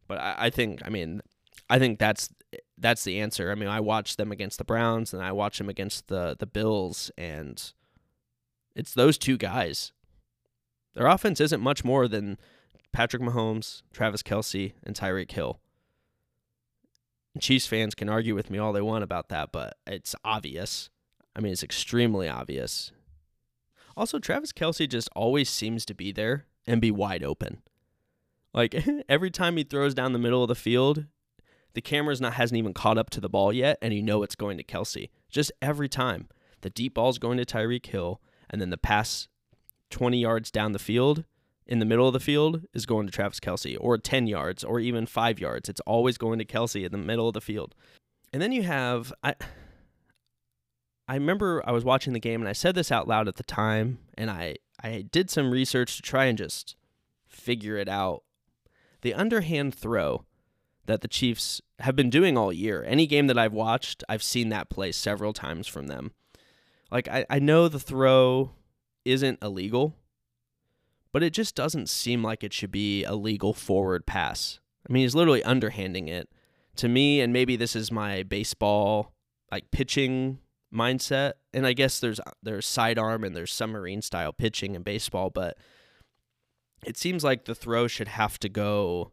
But 0.08 0.18
I, 0.18 0.34
I 0.38 0.50
think, 0.50 0.80
I 0.84 0.88
mean, 0.88 1.20
I 1.68 1.78
think 1.78 1.98
that's 1.98 2.30
that's 2.78 3.04
the 3.04 3.20
answer. 3.20 3.50
I 3.50 3.54
mean, 3.54 3.68
I 3.68 3.80
watched 3.80 4.18
them 4.18 4.30
against 4.30 4.58
the 4.58 4.64
Browns 4.64 5.12
and 5.12 5.22
I 5.22 5.32
watched 5.32 5.58
them 5.58 5.68
against 5.68 6.08
the 6.08 6.36
the 6.38 6.46
Bills, 6.46 7.10
and 7.18 7.72
it's 8.74 8.94
those 8.94 9.18
two 9.18 9.36
guys. 9.36 9.92
Their 10.94 11.06
offense 11.06 11.40
isn't 11.40 11.60
much 11.60 11.84
more 11.84 12.08
than 12.08 12.38
Patrick 12.92 13.22
Mahomes, 13.22 13.82
Travis 13.92 14.22
Kelce, 14.22 14.72
and 14.82 14.96
Tyreek 14.96 15.30
Hill. 15.32 15.60
Chiefs 17.38 17.66
fans 17.66 17.94
can 17.94 18.08
argue 18.08 18.34
with 18.34 18.48
me 18.48 18.56
all 18.56 18.72
they 18.72 18.80
want 18.80 19.04
about 19.04 19.28
that, 19.28 19.52
but 19.52 19.76
it's 19.86 20.14
obvious. 20.24 20.88
I 21.34 21.40
mean, 21.40 21.52
it's 21.52 21.62
extremely 21.62 22.30
obvious. 22.30 22.92
Also, 23.96 24.18
Travis 24.18 24.52
Kelce 24.52 24.88
just 24.88 25.08
always 25.16 25.48
seems 25.48 25.84
to 25.86 25.94
be 25.94 26.12
there 26.12 26.44
and 26.66 26.80
be 26.80 26.90
wide 26.90 27.22
open. 27.22 27.62
Like 28.52 28.74
every 29.08 29.30
time 29.30 29.56
he 29.56 29.64
throws 29.64 29.94
down 29.94 30.12
the 30.12 30.18
middle 30.18 30.42
of 30.42 30.48
the 30.48 30.54
field, 30.54 31.06
the 31.74 31.80
camera's 31.80 32.20
not 32.20 32.34
hasn't 32.34 32.58
even 32.58 32.74
caught 32.74 32.98
up 32.98 33.10
to 33.10 33.20
the 33.20 33.28
ball 33.28 33.52
yet, 33.52 33.78
and 33.82 33.92
you 33.92 34.02
know 34.02 34.22
it's 34.22 34.34
going 34.34 34.56
to 34.58 34.64
Kelce. 34.64 35.10
Just 35.28 35.52
every 35.60 35.88
time. 35.88 36.28
The 36.62 36.70
deep 36.70 36.94
ball's 36.94 37.18
going 37.18 37.36
to 37.36 37.44
Tyreek 37.44 37.84
Hill, 37.86 38.20
and 38.48 38.60
then 38.60 38.70
the 38.70 38.78
pass 38.78 39.28
20 39.90 40.18
yards 40.18 40.50
down 40.50 40.72
the 40.72 40.78
field 40.78 41.24
in 41.66 41.80
the 41.80 41.84
middle 41.84 42.06
of 42.06 42.12
the 42.12 42.20
field 42.20 42.62
is 42.72 42.86
going 42.86 43.06
to 43.06 43.12
Travis 43.12 43.40
Kelce, 43.40 43.76
or 43.78 43.98
10 43.98 44.26
yards, 44.26 44.64
or 44.64 44.80
even 44.80 45.04
five 45.04 45.38
yards. 45.38 45.68
It's 45.68 45.80
always 45.80 46.16
going 46.16 46.38
to 46.38 46.44
Kelce 46.44 46.84
in 46.84 46.92
the 46.92 46.98
middle 46.98 47.28
of 47.28 47.34
the 47.34 47.40
field. 47.40 47.74
And 48.32 48.40
then 48.40 48.52
you 48.52 48.62
have 48.62 49.12
I 49.22 49.34
I 51.08 51.14
remember 51.14 51.62
I 51.64 51.72
was 51.72 51.84
watching 51.84 52.12
the 52.12 52.20
game 52.20 52.40
and 52.40 52.48
I 52.48 52.52
said 52.52 52.74
this 52.74 52.90
out 52.90 53.06
loud 53.06 53.28
at 53.28 53.36
the 53.36 53.44
time, 53.44 53.98
and 54.18 54.30
I, 54.30 54.56
I 54.82 55.04
did 55.10 55.30
some 55.30 55.50
research 55.50 55.96
to 55.96 56.02
try 56.02 56.24
and 56.24 56.36
just 56.36 56.76
figure 57.28 57.76
it 57.76 57.88
out. 57.88 58.24
The 59.02 59.14
underhand 59.14 59.74
throw 59.74 60.24
that 60.86 61.00
the 61.00 61.08
Chiefs 61.08 61.60
have 61.80 61.94
been 61.94 62.10
doing 62.10 62.36
all 62.36 62.52
year, 62.52 62.84
any 62.86 63.06
game 63.06 63.26
that 63.28 63.38
I've 63.38 63.52
watched, 63.52 64.02
I've 64.08 64.22
seen 64.22 64.48
that 64.48 64.70
play 64.70 64.92
several 64.92 65.32
times 65.32 65.66
from 65.66 65.86
them. 65.86 66.12
Like, 66.90 67.08
I, 67.08 67.26
I 67.28 67.38
know 67.38 67.68
the 67.68 67.80
throw 67.80 68.52
isn't 69.04 69.42
illegal, 69.42 69.94
but 71.12 71.22
it 71.22 71.32
just 71.32 71.54
doesn't 71.54 71.88
seem 71.88 72.22
like 72.22 72.42
it 72.42 72.52
should 72.52 72.72
be 72.72 73.04
a 73.04 73.14
legal 73.14 73.52
forward 73.52 74.06
pass. 74.06 74.60
I 74.88 74.92
mean, 74.92 75.02
he's 75.02 75.14
literally 75.14 75.42
underhanding 75.44 76.08
it. 76.08 76.28
To 76.76 76.88
me, 76.88 77.20
and 77.20 77.32
maybe 77.32 77.56
this 77.56 77.74
is 77.74 77.90
my 77.90 78.22
baseball, 78.22 79.14
like 79.50 79.70
pitching 79.70 80.40
mindset. 80.76 81.34
And 81.52 81.66
I 81.66 81.72
guess 81.72 81.98
there's 81.98 82.20
there's 82.42 82.66
sidearm 82.66 83.24
and 83.24 83.34
there's 83.34 83.52
submarine 83.52 84.02
style 84.02 84.32
pitching 84.32 84.74
in 84.74 84.82
baseball, 84.82 85.30
but 85.30 85.56
it 86.84 86.96
seems 86.96 87.24
like 87.24 87.44
the 87.44 87.54
throw 87.54 87.86
should 87.88 88.08
have 88.08 88.38
to 88.40 88.48
go 88.48 89.12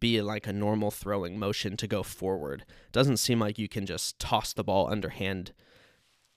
be 0.00 0.22
like 0.22 0.46
a 0.46 0.52
normal 0.52 0.90
throwing 0.90 1.38
motion 1.38 1.76
to 1.76 1.86
go 1.86 2.02
forward. 2.02 2.64
Doesn't 2.92 3.16
seem 3.16 3.40
like 3.40 3.58
you 3.58 3.68
can 3.68 3.86
just 3.86 4.18
toss 4.18 4.52
the 4.52 4.64
ball 4.64 4.90
underhand 4.90 5.52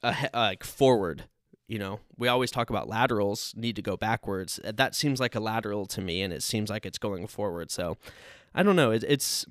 uh, 0.04 0.16
like 0.34 0.64
forward. 0.64 1.26
You 1.68 1.80
know, 1.80 2.00
we 2.18 2.28
always 2.28 2.52
talk 2.52 2.70
about 2.70 2.90
laterals 2.90 3.54
need 3.56 3.76
to 3.78 3.82
go 3.82 3.96
backwards. 3.96 4.60
That 4.64 4.94
seems 4.94 5.20
like 5.20 5.36
a 5.36 5.40
lateral 5.40 5.86
to 5.88 6.02
me, 6.02 6.22
and 6.22 6.34
it 6.34 6.44
seems 6.44 6.70
like 6.70 6.86
it's 6.86 6.98
going 6.98 7.28
forward. 7.28 7.72
So, 7.72 7.98
I 8.54 8.62
don't 8.64 8.76
know. 8.76 8.92
It, 8.92 9.06
it's 9.08 9.46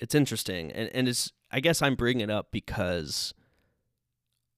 it's 0.00 0.14
interesting, 0.14 0.72
and 0.72 0.90
and 0.92 1.08
it's 1.08 1.30
I 1.52 1.60
guess 1.60 1.82
I'm 1.82 1.94
bringing 1.94 2.22
it 2.22 2.30
up 2.30 2.48
because 2.50 3.34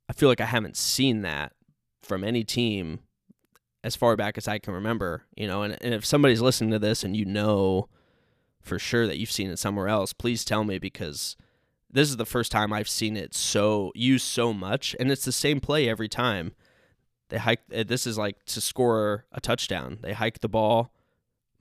I 0.09 0.13
feel 0.13 0.29
like 0.29 0.41
I 0.41 0.47
haven't 0.47 0.77
seen 0.77 1.23
that 1.23 1.53
from 2.03 2.23
any 2.23 2.45
team 2.45 3.01
as 3.83 3.97
far 3.97 4.17
back 4.17 4.39
as 4.39 4.47
I 4.47 4.59
can 4.59 4.73
remember, 4.73 5.25
you 5.37 5.47
know, 5.47 5.63
and, 5.63 5.77
and 5.81 5.93
if 5.93 6.07
somebody's 6.07 6.41
listening 6.41 6.71
to 6.71 6.79
this 6.79 7.03
and 7.03 7.17
you 7.17 7.25
know 7.25 7.89
for 8.63 8.79
sure 8.79 9.07
that 9.07 9.19
you've 9.19 9.31
seen 9.31 9.51
it 9.51 9.59
somewhere 9.59 9.89
else, 9.89 10.13
please 10.13 10.45
tell 10.45 10.65
me 10.65 10.79
because 10.79 11.37
this 11.91 12.09
is 12.09 12.17
the 12.17 12.25
first 12.25 12.53
time 12.53 12.73
I've 12.73 12.89
seen 12.89 13.17
it 13.17 13.35
so 13.35 13.93
used 13.95 14.27
so 14.27 14.53
much 14.53 14.95
and 14.99 15.11
it's 15.11 15.25
the 15.25 15.33
same 15.33 15.61
play 15.61 15.89
every 15.89 16.09
time. 16.09 16.53
They 17.29 17.39
hike 17.39 17.63
uh, 17.75 17.85
this 17.85 18.07
is 18.07 18.17
like 18.17 18.45
to 18.47 18.61
score 18.61 19.25
a 19.33 19.41
touchdown. 19.41 19.99
They 20.03 20.13
hike 20.13 20.41
the 20.41 20.49
ball, 20.49 20.93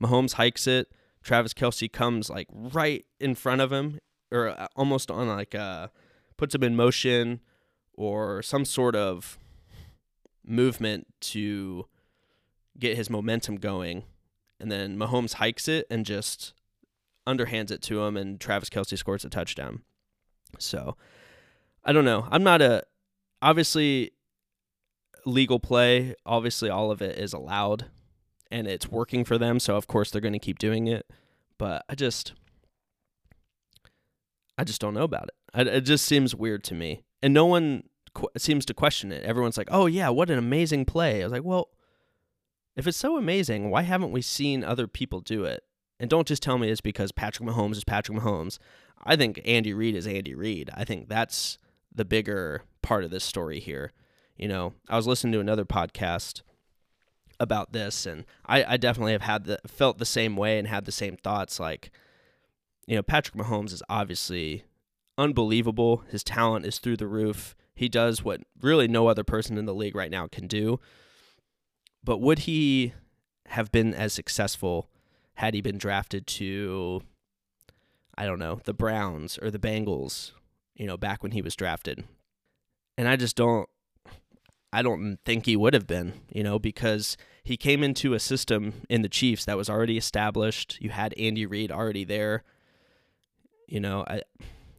Mahomes 0.02 0.34
hikes 0.34 0.66
it, 0.66 0.92
Travis 1.22 1.54
Kelce 1.54 1.90
comes 1.90 2.30
like 2.30 2.48
right 2.52 3.04
in 3.18 3.34
front 3.34 3.60
of 3.60 3.72
him 3.72 3.98
or 4.30 4.48
uh, 4.48 4.66
almost 4.76 5.10
on 5.10 5.28
like 5.28 5.54
uh 5.54 5.88
puts 6.36 6.54
him 6.54 6.62
in 6.62 6.76
motion 6.76 7.40
or 7.92 8.42
some 8.42 8.64
sort 8.64 8.96
of 8.96 9.38
movement 10.44 11.06
to 11.20 11.86
get 12.78 12.96
his 12.96 13.08
momentum 13.08 13.56
going. 13.56 14.04
And 14.60 14.70
then 14.70 14.96
Mahomes 14.96 15.34
hikes 15.34 15.68
it 15.68 15.86
and 15.90 16.04
just 16.04 16.54
underhands 17.26 17.70
it 17.70 17.82
to 17.82 18.02
him, 18.02 18.16
and 18.16 18.40
Travis 18.40 18.68
Kelce 18.68 18.98
scores 18.98 19.24
a 19.24 19.28
touchdown. 19.28 19.82
So 20.58 20.96
I 21.84 21.92
don't 21.92 22.04
know. 22.04 22.26
I'm 22.30 22.42
not 22.42 22.62
a 22.62 22.84
obviously 23.42 24.12
legal 25.24 25.60
play. 25.60 26.14
Obviously, 26.24 26.70
all 26.70 26.90
of 26.90 27.02
it 27.02 27.18
is 27.18 27.32
allowed 27.32 27.86
and 28.50 28.66
it's 28.66 28.88
working 28.88 29.24
for 29.24 29.38
them. 29.38 29.58
So, 29.58 29.76
of 29.76 29.86
course, 29.86 30.10
they're 30.10 30.20
going 30.20 30.32
to 30.32 30.38
keep 30.38 30.58
doing 30.58 30.86
it. 30.86 31.06
But 31.58 31.84
I 31.88 31.94
just, 31.94 32.32
I 34.56 34.64
just 34.64 34.80
don't 34.80 34.94
know 34.94 35.02
about 35.02 35.28
it. 35.54 35.66
It 35.66 35.80
just 35.82 36.04
seems 36.04 36.34
weird 36.34 36.64
to 36.64 36.74
me. 36.74 37.02
And 37.22 37.32
no 37.34 37.46
one 37.46 37.84
qu- 38.14 38.28
seems 38.36 38.64
to 38.66 38.74
question 38.74 39.12
it. 39.12 39.24
Everyone's 39.24 39.56
like, 39.56 39.68
oh, 39.70 39.86
yeah, 39.86 40.08
what 40.08 40.30
an 40.30 40.38
amazing 40.38 40.84
play. 40.84 41.20
I 41.20 41.24
was 41.24 41.32
like, 41.32 41.44
well, 41.44 41.70
if 42.76 42.86
it's 42.86 42.96
so 42.96 43.16
amazing, 43.16 43.70
why 43.70 43.82
haven't 43.82 44.12
we 44.12 44.22
seen 44.22 44.64
other 44.64 44.86
people 44.86 45.20
do 45.20 45.44
it? 45.44 45.62
And 46.00 46.10
don't 46.10 46.26
just 46.26 46.42
tell 46.42 46.58
me 46.58 46.70
it's 46.70 46.80
because 46.80 47.12
Patrick 47.12 47.48
Mahomes 47.48 47.76
is 47.76 47.84
Patrick 47.84 48.18
Mahomes. 48.18 48.58
I 49.04 49.16
think 49.16 49.40
Andy 49.44 49.72
Reid 49.72 49.94
is 49.94 50.06
Andy 50.06 50.34
Reid. 50.34 50.70
I 50.74 50.84
think 50.84 51.08
that's 51.08 51.58
the 51.94 52.04
bigger 52.04 52.62
part 52.82 53.04
of 53.04 53.10
this 53.10 53.24
story 53.24 53.60
here. 53.60 53.92
You 54.36 54.48
know, 54.48 54.74
I 54.88 54.96
was 54.96 55.06
listening 55.06 55.32
to 55.34 55.40
another 55.40 55.64
podcast 55.64 56.42
about 57.38 57.72
this, 57.72 58.06
and 58.06 58.24
I, 58.46 58.64
I 58.64 58.76
definitely 58.76 59.12
have 59.12 59.22
had 59.22 59.44
the 59.44 59.60
felt 59.66 59.98
the 59.98 60.04
same 60.04 60.36
way 60.36 60.58
and 60.58 60.66
had 60.66 60.84
the 60.84 60.92
same 60.92 61.16
thoughts. 61.16 61.60
Like, 61.60 61.92
you 62.86 62.96
know, 62.96 63.02
Patrick 63.02 63.36
Mahomes 63.36 63.72
is 63.72 63.82
obviously 63.88 64.64
unbelievable. 65.16 66.04
His 66.08 66.24
talent 66.24 66.66
is 66.66 66.78
through 66.78 66.96
the 66.96 67.06
roof. 67.06 67.54
He 67.74 67.88
does 67.88 68.22
what 68.22 68.42
really 68.60 68.88
no 68.88 69.08
other 69.08 69.24
person 69.24 69.58
in 69.58 69.66
the 69.66 69.74
league 69.74 69.96
right 69.96 70.10
now 70.10 70.26
can 70.26 70.46
do. 70.46 70.80
But 72.02 72.20
would 72.20 72.40
he 72.40 72.92
have 73.48 73.72
been 73.72 73.94
as 73.94 74.12
successful 74.12 74.88
had 75.34 75.54
he 75.54 75.60
been 75.60 75.78
drafted 75.78 76.26
to, 76.26 77.02
I 78.16 78.26
don't 78.26 78.38
know, 78.38 78.60
the 78.64 78.74
Browns 78.74 79.38
or 79.42 79.50
the 79.50 79.58
Bengals, 79.58 80.32
you 80.74 80.86
know, 80.86 80.96
back 80.96 81.22
when 81.22 81.32
he 81.32 81.42
was 81.42 81.56
drafted? 81.56 82.04
And 82.96 83.08
I 83.08 83.16
just 83.16 83.36
don't, 83.36 83.68
I 84.72 84.82
don't 84.82 85.18
think 85.24 85.46
he 85.46 85.56
would 85.56 85.74
have 85.74 85.86
been, 85.86 86.14
you 86.30 86.42
know, 86.42 86.58
because 86.58 87.16
he 87.42 87.56
came 87.56 87.82
into 87.82 88.14
a 88.14 88.20
system 88.20 88.82
in 88.88 89.02
the 89.02 89.08
Chiefs 89.08 89.44
that 89.44 89.56
was 89.56 89.70
already 89.70 89.96
established. 89.96 90.78
You 90.80 90.90
had 90.90 91.14
Andy 91.14 91.46
Reid 91.46 91.72
already 91.72 92.04
there. 92.04 92.44
You 93.66 93.80
know, 93.80 94.04
I 94.06 94.22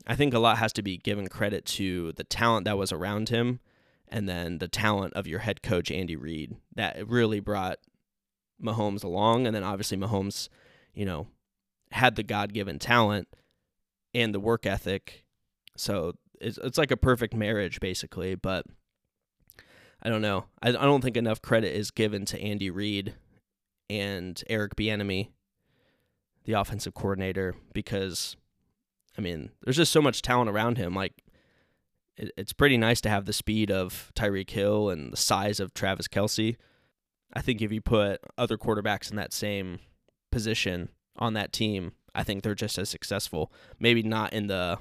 I 0.07 0.15
think 0.15 0.33
a 0.33 0.39
lot 0.39 0.57
has 0.57 0.73
to 0.73 0.81
be 0.81 0.97
given 0.97 1.27
credit 1.27 1.65
to 1.65 2.11
the 2.13 2.23
talent 2.23 2.65
that 2.65 2.77
was 2.77 2.91
around 2.91 3.29
him 3.29 3.59
and 4.07 4.29
then 4.29 4.59
the 4.59 4.67
talent 4.67 5.13
of 5.13 5.27
your 5.27 5.39
head 5.39 5.63
coach 5.63 5.89
Andy 5.91 6.15
Reid 6.15 6.55
that 6.75 7.07
really 7.07 7.39
brought 7.39 7.79
Mahomes 8.61 9.03
along 9.03 9.47
and 9.47 9.55
then 9.55 9.63
obviously 9.63 9.97
Mahomes, 9.97 10.47
you 10.93 11.05
know, 11.05 11.27
had 11.91 12.15
the 12.15 12.23
God-given 12.23 12.79
talent 12.79 13.27
and 14.13 14.33
the 14.33 14.39
work 14.39 14.65
ethic. 14.65 15.25
So 15.75 16.13
it's 16.39 16.59
it's 16.59 16.77
like 16.77 16.91
a 16.91 16.97
perfect 16.97 17.33
marriage 17.33 17.79
basically, 17.79 18.35
but 18.35 18.65
I 20.03 20.09
don't 20.09 20.21
know. 20.21 20.45
I, 20.61 20.69
I 20.69 20.71
don't 20.71 21.01
think 21.01 21.17
enough 21.17 21.41
credit 21.41 21.75
is 21.75 21.89
given 21.89 22.25
to 22.25 22.39
Andy 22.39 22.69
Reid 22.69 23.15
and 23.89 24.41
Eric 24.49 24.75
Bieniemy, 24.75 25.29
the 26.43 26.53
offensive 26.53 26.93
coordinator, 26.93 27.55
because 27.73 28.35
I 29.17 29.21
mean, 29.21 29.51
there's 29.63 29.77
just 29.77 29.91
so 29.91 30.01
much 30.01 30.21
talent 30.21 30.49
around 30.49 30.77
him. 30.77 30.93
Like 30.93 31.13
it, 32.17 32.31
it's 32.37 32.53
pretty 32.53 32.77
nice 32.77 33.01
to 33.01 33.09
have 33.09 33.25
the 33.25 33.33
speed 33.33 33.71
of 33.71 34.11
Tyreek 34.15 34.49
Hill 34.49 34.89
and 34.89 35.11
the 35.11 35.17
size 35.17 35.59
of 35.59 35.73
Travis 35.73 36.07
Kelce. 36.07 36.57
I 37.33 37.41
think 37.41 37.61
if 37.61 37.71
you 37.71 37.81
put 37.81 38.19
other 38.37 38.57
quarterbacks 38.57 39.09
in 39.09 39.17
that 39.17 39.33
same 39.33 39.79
position 40.31 40.89
on 41.17 41.33
that 41.33 41.53
team, 41.53 41.93
I 42.13 42.23
think 42.23 42.43
they're 42.43 42.55
just 42.55 42.77
as 42.77 42.89
successful. 42.89 43.51
Maybe 43.79 44.03
not 44.03 44.33
in 44.33 44.47
the 44.47 44.77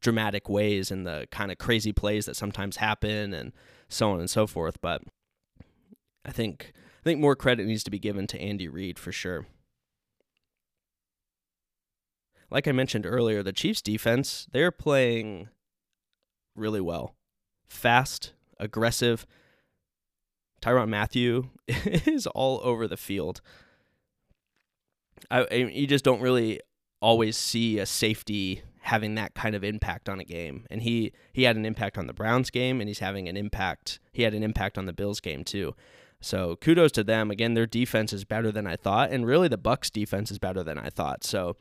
dramatic 0.00 0.48
ways 0.48 0.90
and 0.90 1.06
the 1.06 1.26
kind 1.30 1.50
of 1.50 1.58
crazy 1.58 1.92
plays 1.92 2.26
that 2.26 2.36
sometimes 2.36 2.76
happen 2.76 3.34
and 3.34 3.52
so 3.88 4.12
on 4.12 4.20
and 4.20 4.30
so 4.30 4.46
forth, 4.46 4.80
but 4.80 5.02
I 6.24 6.30
think 6.30 6.72
I 6.76 7.04
think 7.04 7.20
more 7.20 7.36
credit 7.36 7.66
needs 7.66 7.84
to 7.84 7.90
be 7.90 7.98
given 7.98 8.26
to 8.28 8.40
Andy 8.40 8.68
Reid 8.68 8.98
for 8.98 9.12
sure. 9.12 9.46
Like 12.50 12.66
I 12.66 12.72
mentioned 12.72 13.06
earlier, 13.06 13.42
the 13.42 13.52
Chiefs 13.52 13.82
defense, 13.82 14.46
they're 14.52 14.70
playing 14.70 15.48
really 16.56 16.80
well. 16.80 17.14
Fast, 17.68 18.32
aggressive. 18.58 19.26
Tyrann 20.60 20.88
Mathieu 20.88 21.50
is 21.68 22.26
all 22.26 22.60
over 22.62 22.88
the 22.88 22.96
field. 22.96 23.40
I, 25.30 25.46
I, 25.50 25.54
you 25.54 25.86
just 25.86 26.04
don't 26.04 26.20
really 26.20 26.60
always 27.00 27.36
see 27.36 27.78
a 27.78 27.86
safety 27.86 28.62
having 28.80 29.14
that 29.16 29.34
kind 29.34 29.54
of 29.54 29.62
impact 29.62 30.08
on 30.08 30.18
a 30.18 30.24
game. 30.24 30.66
And 30.70 30.82
he 30.82 31.12
he 31.32 31.42
had 31.42 31.56
an 31.56 31.66
impact 31.66 31.98
on 31.98 32.06
the 32.06 32.12
Browns 32.12 32.50
game 32.50 32.80
and 32.80 32.88
he's 32.88 33.00
having 33.00 33.28
an 33.28 33.36
impact. 33.36 34.00
He 34.12 34.22
had 34.22 34.34
an 34.34 34.42
impact 34.42 34.78
on 34.78 34.86
the 34.86 34.92
Bills 34.92 35.20
game 35.20 35.44
too. 35.44 35.74
So 36.20 36.56
kudos 36.56 36.92
to 36.92 37.04
them. 37.04 37.30
Again, 37.30 37.54
their 37.54 37.66
defense 37.66 38.12
is 38.12 38.24
better 38.24 38.50
than 38.50 38.66
I 38.66 38.76
thought 38.76 39.10
and 39.10 39.26
really 39.26 39.48
the 39.48 39.58
Bucks 39.58 39.90
defense 39.90 40.30
is 40.30 40.38
better 40.38 40.62
than 40.62 40.78
I 40.78 40.88
thought. 40.88 41.22
So 41.22 41.56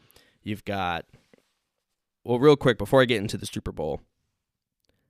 you've 0.48 0.66
got 0.66 1.06
well 2.24 2.40
real 2.40 2.56
quick 2.56 2.78
before 2.78 3.02
I 3.02 3.06
get 3.06 3.22
into 3.22 3.38
the 3.38 3.46
Super 3.46 3.72
Bowl 3.72 4.02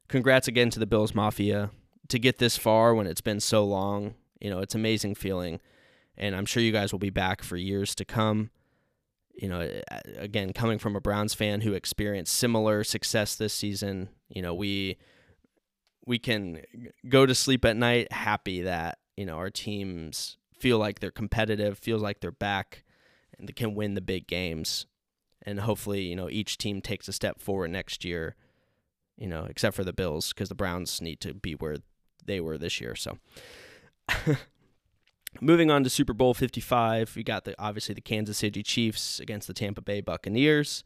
congrats 0.07 0.47
again 0.47 0.69
to 0.71 0.79
the 0.79 0.85
Bills 0.85 1.13
Mafia 1.13 1.71
to 2.07 2.19
get 2.19 2.37
this 2.37 2.57
far 2.57 2.95
when 2.95 3.07
it's 3.07 3.21
been 3.21 3.39
so 3.39 3.65
long. 3.65 4.15
You 4.39 4.49
know, 4.49 4.59
it's 4.59 4.75
amazing 4.75 5.15
feeling, 5.15 5.59
and 6.15 6.35
I'm 6.35 6.45
sure 6.45 6.61
you 6.63 6.71
guys 6.71 6.91
will 6.91 6.99
be 6.99 7.09
back 7.09 7.43
for 7.43 7.57
years 7.57 7.95
to 7.95 8.05
come. 8.05 8.51
You 9.33 9.49
know, 9.49 9.69
again, 10.17 10.53
coming 10.53 10.79
from 10.79 10.95
a 10.95 11.01
Browns 11.01 11.33
fan 11.33 11.61
who 11.61 11.73
experienced 11.73 12.35
similar 12.35 12.83
success 12.83 13.35
this 13.35 13.53
season, 13.53 14.09
you 14.29 14.41
know, 14.41 14.53
we 14.53 14.97
we 16.05 16.17
can 16.17 16.61
go 17.09 17.25
to 17.25 17.35
sleep 17.35 17.65
at 17.65 17.75
night 17.75 18.11
happy 18.11 18.61
that 18.61 18.99
you 19.15 19.25
know 19.25 19.35
our 19.35 19.49
teams 19.49 20.37
feel 20.57 20.77
like 20.77 20.99
they're 20.99 21.11
competitive, 21.11 21.77
feels 21.77 22.01
like 22.01 22.19
they're 22.19 22.31
back, 22.31 22.83
and 23.37 23.47
they 23.47 23.53
can 23.53 23.75
win 23.75 23.95
the 23.95 24.01
big 24.01 24.27
games. 24.27 24.85
And 25.47 25.61
hopefully, 25.61 26.01
you 26.01 26.15
know, 26.15 26.29
each 26.29 26.57
team 26.57 26.81
takes 26.81 27.07
a 27.07 27.13
step 27.13 27.39
forward 27.39 27.71
next 27.71 28.05
year 28.05 28.35
you 29.17 29.27
know, 29.27 29.45
except 29.49 29.75
for 29.75 29.83
the 29.83 29.93
Bills 29.93 30.29
because 30.29 30.49
the 30.49 30.55
Browns 30.55 31.01
need 31.01 31.19
to 31.21 31.33
be 31.33 31.53
where 31.53 31.77
they 32.23 32.39
were 32.39 32.57
this 32.57 32.79
year. 32.79 32.95
So, 32.95 33.17
moving 35.41 35.71
on 35.71 35.83
to 35.83 35.89
Super 35.89 36.13
Bowl 36.13 36.33
55, 36.33 37.15
we 37.15 37.23
got 37.23 37.43
the 37.43 37.55
obviously 37.59 37.95
the 37.95 38.01
Kansas 38.01 38.37
City 38.37 38.63
Chiefs 38.63 39.19
against 39.19 39.47
the 39.47 39.53
Tampa 39.53 39.81
Bay 39.81 40.01
Buccaneers. 40.01 40.83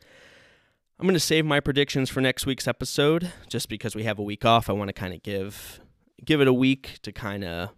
I'm 0.98 1.06
going 1.06 1.14
to 1.14 1.20
save 1.20 1.46
my 1.46 1.60
predictions 1.60 2.10
for 2.10 2.22
next 2.22 2.46
week's 2.46 2.68
episode 2.68 3.32
just 3.50 3.70
because 3.70 3.96
we 3.96 4.04
have 4.04 4.20
a 4.20 4.24
week 4.24 4.46
off. 4.46 4.70
I 4.70 4.74
want 4.74 4.90
to 4.90 4.94
kind 4.94 5.14
of 5.14 5.24
give 5.24 5.80
give 6.24 6.40
it 6.40 6.48
a 6.48 6.54
week 6.54 7.00
to 7.02 7.12
kind 7.12 7.44
of, 7.44 7.70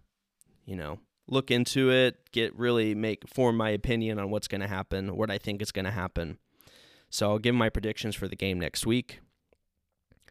you 0.66 0.76
know, 0.76 0.98
look 1.26 1.50
into 1.50 1.90
it, 1.90 2.30
get 2.32 2.54
really 2.54 2.94
make 2.94 3.26
form 3.26 3.56
my 3.56 3.70
opinion 3.70 4.18
on 4.18 4.30
what's 4.30 4.46
going 4.46 4.60
to 4.60 4.68
happen, 4.68 5.16
what 5.16 5.30
I 5.30 5.38
think 5.38 5.62
is 5.62 5.72
going 5.72 5.86
to 5.86 5.90
happen. 5.90 6.38
So 7.14 7.30
I'll 7.30 7.38
give 7.38 7.54
my 7.54 7.68
predictions 7.68 8.16
for 8.16 8.26
the 8.26 8.34
game 8.34 8.58
next 8.58 8.86
week. 8.86 9.20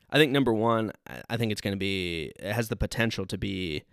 I 0.09 0.17
think 0.17 0.33
number 0.33 0.53
one, 0.53 0.91
I 1.29 1.37
think 1.37 1.53
it's 1.53 1.61
going 1.61 1.71
to 1.71 1.79
be, 1.79 2.33
it 2.37 2.51
has 2.51 2.67
the 2.67 2.75
potential 2.75 3.25
to 3.27 3.37
be 3.37 3.83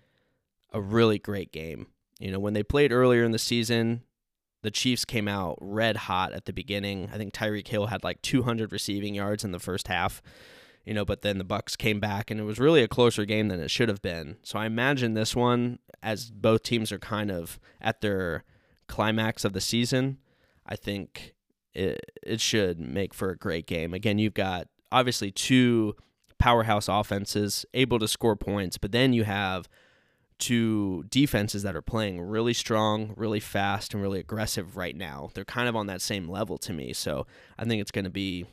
a 0.73 0.81
really 0.81 1.21
great 1.21 1.53
game. 1.53 1.87
You 2.19 2.33
know, 2.33 2.41
when 2.41 2.53
they 2.53 2.65
played 2.65 2.91
earlier 2.91 3.23
in 3.23 3.31
the 3.31 3.39
season, 3.39 4.03
the 4.63 4.73
Chiefs 4.73 5.05
came 5.05 5.29
out 5.29 5.57
red 5.61 5.99
hot 5.99 6.33
at 6.33 6.47
the 6.47 6.53
beginning. 6.53 7.09
I 7.15 7.17
think 7.17 7.33
Tyreek 7.33 7.69
Hill 7.69 7.87
had 7.87 8.03
like 8.03 8.23
200 8.23 8.73
receiving 8.73 9.15
yards 9.15 9.45
in 9.45 9.53
the 9.53 9.61
first 9.61 9.87
half. 9.87 10.21
You 10.85 10.93
know, 10.93 11.05
but 11.05 11.23
then 11.23 11.39
the 11.39 11.45
Bucks 11.45 11.77
came 11.77 12.01
back 12.01 12.29
and 12.29 12.41
it 12.41 12.45
was 12.45 12.59
really 12.59 12.83
a 12.83 12.89
closer 12.89 13.25
game 13.25 13.47
than 13.47 13.61
it 13.61 13.71
should 13.71 13.89
have 13.89 14.03
been. 14.03 14.39
So 14.43 14.59
I 14.59 14.67
imagine 14.67 15.15
this 15.15 15.37
one 15.37 15.79
as 16.03 16.33
both 16.33 16.65
teams 16.65 16.91
are 16.91 16.99
kind 16.99 17.31
of 17.31 17.61
at 17.81 18.01
their 18.01 18.43
climax 18.89 19.45
of 19.45 19.53
the 19.53 19.61
season, 19.61 20.19
I 20.67 20.75
think 20.75 21.35
it 21.75 22.13
it 22.23 22.41
should 22.41 22.81
make 22.81 23.15
for 23.15 23.31
a 23.31 23.37
great 23.37 23.67
game. 23.67 23.95
Again, 23.95 24.19
you've 24.19 24.35
got 24.35 24.69
obviously 24.91 25.31
two 25.31 25.95
powerhouse 26.39 26.89
offenses 26.89 27.67
able 27.75 27.99
to 27.99 28.09
score 28.09 28.37
points, 28.37 28.79
but 28.79 28.93
then 28.93 29.13
you 29.13 29.25
have 29.25 29.69
two 30.39 31.05
defenses 31.11 31.63
that 31.63 31.77
are 31.77 31.83
playing 31.83 32.21
really 32.21 32.55
strong, 32.55 33.13
really 33.17 33.41
fast, 33.41 33.93
and 33.93 34.03
really 34.03 34.19
aggressive 34.19 34.77
right 34.77 34.97
now. 34.97 35.31
They're 35.35 35.45
kind 35.45 35.69
of 35.69 35.77
on 35.77 35.87
that 35.87 36.01
same 36.01 36.29
level 36.29 36.59
to 36.59 36.73
me. 36.73 36.93
So 36.93 37.27
I 37.59 37.65
think 37.65 37.81
it's 37.81 37.91
going 37.91 38.07
to 38.07 38.11
be 38.11 38.47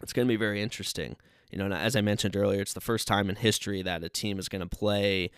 it's 0.00 0.12
going 0.12 0.28
to 0.28 0.32
be 0.32 0.36
very 0.36 0.62
interesting. 0.62 1.16
You 1.50 1.58
know, 1.58 1.74
as 1.74 1.96
I 1.96 2.02
mentioned 2.02 2.36
earlier, 2.36 2.60
it's 2.60 2.74
the 2.74 2.80
first 2.80 3.08
time 3.08 3.28
in 3.30 3.36
history 3.36 3.82
that 3.82 4.04
a 4.04 4.08
team 4.08 4.38
is 4.38 4.48
going 4.48 4.60
to 4.60 4.66
play 4.68 5.30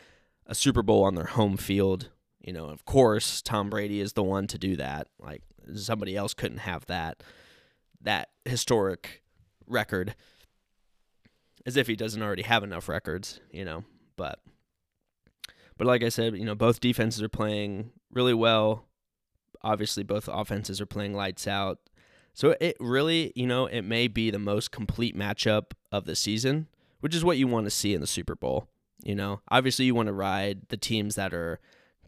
a 0.45 0.55
Super 0.55 0.83
Bowl 0.83 1.05
on 1.05 1.15
their 1.15 1.25
home 1.25 1.57
field. 1.57 2.11
You 2.41 2.53
know, 2.53 2.67
of 2.67 2.85
course, 2.85 3.41
Tom 3.41 3.71
Brady 3.71 4.01
is 4.01 4.15
the 4.15 4.25
one 4.25 4.49
to 4.49 4.59
do 4.59 4.77
that. 4.77 5.07
Like 5.21 5.43
somebody 5.75 6.17
else 6.17 6.35
couldn't 6.35 6.59
have 6.59 6.87
that 6.87 7.23
that 8.03 8.31
historic 8.45 9.23
record 9.67 10.15
as 11.67 11.77
if 11.77 11.87
he 11.87 11.97
doesn't 11.97 12.23
already 12.23 12.43
have 12.43 12.63
enough 12.63 12.89
records, 12.89 13.41
you 13.51 13.65
know. 13.65 13.85
But 14.17 14.41
but 15.77 15.87
like 15.87 16.03
I 16.03 16.09
said, 16.09 16.37
you 16.37 16.45
know, 16.45 16.55
both 16.55 16.81
defenses 16.81 17.23
are 17.23 17.29
playing 17.29 17.91
really 18.13 18.35
well. 18.35 18.87
Obviously, 19.63 20.03
both 20.03 20.29
offenses 20.31 20.81
are 20.81 20.87
playing 20.87 21.15
lights 21.15 21.47
out. 21.47 21.79
So 22.35 22.55
it 22.61 22.77
really, 22.81 23.33
you 23.35 23.47
know, 23.47 23.67
it 23.67 23.83
may 23.83 24.09
be 24.09 24.31
the 24.31 24.39
most 24.39 24.71
complete 24.71 25.17
matchup 25.17 25.73
of 25.93 26.05
the 26.05 26.17
season, 26.17 26.69
which 27.01 27.15
is 27.15 27.25
what 27.25 27.39
you 27.39 27.47
want 27.47 27.67
to 27.67 27.71
see 27.71 27.95
in 27.95 28.01
the 28.01 28.07
Super 28.07 28.35
Bowl. 28.35 28.69
You 29.03 29.15
know, 29.15 29.41
obviously 29.51 29.87
you 29.87 29.95
want 29.95 30.07
to 30.09 30.13
ride 30.13 30.69
the 30.69 30.77
teams 30.77 31.15
that 31.15 31.33
are 31.33 31.59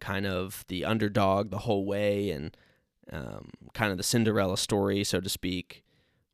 kind 0.01 0.27
of 0.27 0.65
the 0.69 0.85
underdog 0.85 1.51
the 1.51 1.61
whole 1.61 1.87
way 1.87 2.31
and 2.31 2.57
um, 3.11 3.51
kind 3.75 3.91
of 3.91 3.97
the 3.97 4.05
Cinderella 4.05 4.57
story, 4.57 5.05
so 5.05 5.21
to 5.21 5.29
speak. 5.29 5.85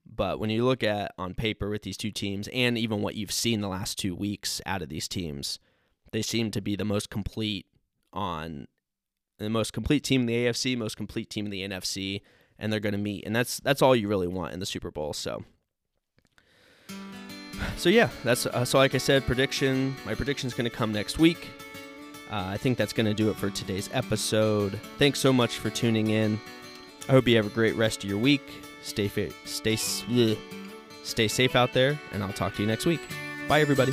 But 0.04 0.40
when 0.40 0.50
you 0.50 0.64
look 0.64 0.82
at 0.82 1.12
on 1.18 1.34
paper 1.34 1.68
with 1.68 1.82
these 1.82 1.96
two 1.96 2.10
teams 2.10 2.48
and 2.52 2.78
even 2.78 3.02
what 3.02 3.14
you've 3.14 3.32
seen 3.32 3.60
the 3.60 3.68
last 3.68 3.98
two 3.98 4.14
weeks 4.14 4.60
out 4.64 4.82
of 4.82 4.88
these 4.88 5.06
teams, 5.06 5.58
they 6.12 6.22
seem 6.22 6.50
to 6.52 6.60
be 6.60 6.76
the 6.76 6.84
most 6.84 7.10
complete 7.10 7.66
on 8.12 8.66
the 9.38 9.50
most 9.50 9.72
complete 9.72 10.02
team 10.02 10.22
in 10.22 10.26
the 10.26 10.46
AFC, 10.46 10.76
most 10.76 10.96
complete 10.96 11.30
team 11.30 11.44
in 11.44 11.50
the 11.50 11.68
NFC, 11.68 12.22
and 12.58 12.72
they're 12.72 12.80
going 12.80 12.92
to 12.92 12.98
meet. 12.98 13.24
And 13.24 13.36
that's 13.36 13.60
that's 13.60 13.82
all 13.82 13.94
you 13.94 14.08
really 14.08 14.26
want 14.26 14.54
in 14.54 14.60
the 14.60 14.66
Super 14.66 14.90
Bowl. 14.90 15.12
So 15.12 15.44
so 17.76 17.88
yeah, 17.88 18.08
that's 18.24 18.46
uh, 18.46 18.64
so. 18.64 18.78
Like 18.78 18.94
I 18.94 18.98
said, 18.98 19.26
prediction. 19.26 19.94
My 20.04 20.14
prediction 20.14 20.46
is 20.46 20.54
going 20.54 20.68
to 20.68 20.76
come 20.76 20.92
next 20.92 21.18
week. 21.18 21.48
Uh, 22.30 22.44
I 22.46 22.56
think 22.58 22.76
that's 22.76 22.92
going 22.92 23.06
to 23.06 23.14
do 23.14 23.30
it 23.30 23.36
for 23.36 23.50
today's 23.50 23.88
episode. 23.92 24.78
Thanks 24.98 25.18
so 25.18 25.32
much 25.32 25.58
for 25.58 25.70
tuning 25.70 26.08
in. 26.10 26.38
I 27.08 27.12
hope 27.12 27.26
you 27.26 27.36
have 27.36 27.46
a 27.46 27.50
great 27.50 27.74
rest 27.76 28.04
of 28.04 28.10
your 28.10 28.18
week. 28.18 28.42
Stay 28.82 29.08
fa- 29.08 29.30
stay 29.44 29.76
stay 29.76 31.28
safe 31.28 31.56
out 31.56 31.72
there, 31.72 31.98
and 32.12 32.22
I'll 32.22 32.32
talk 32.32 32.54
to 32.56 32.62
you 32.62 32.68
next 32.68 32.84
week. 32.86 33.00
Bye, 33.48 33.60
everybody. 33.62 33.92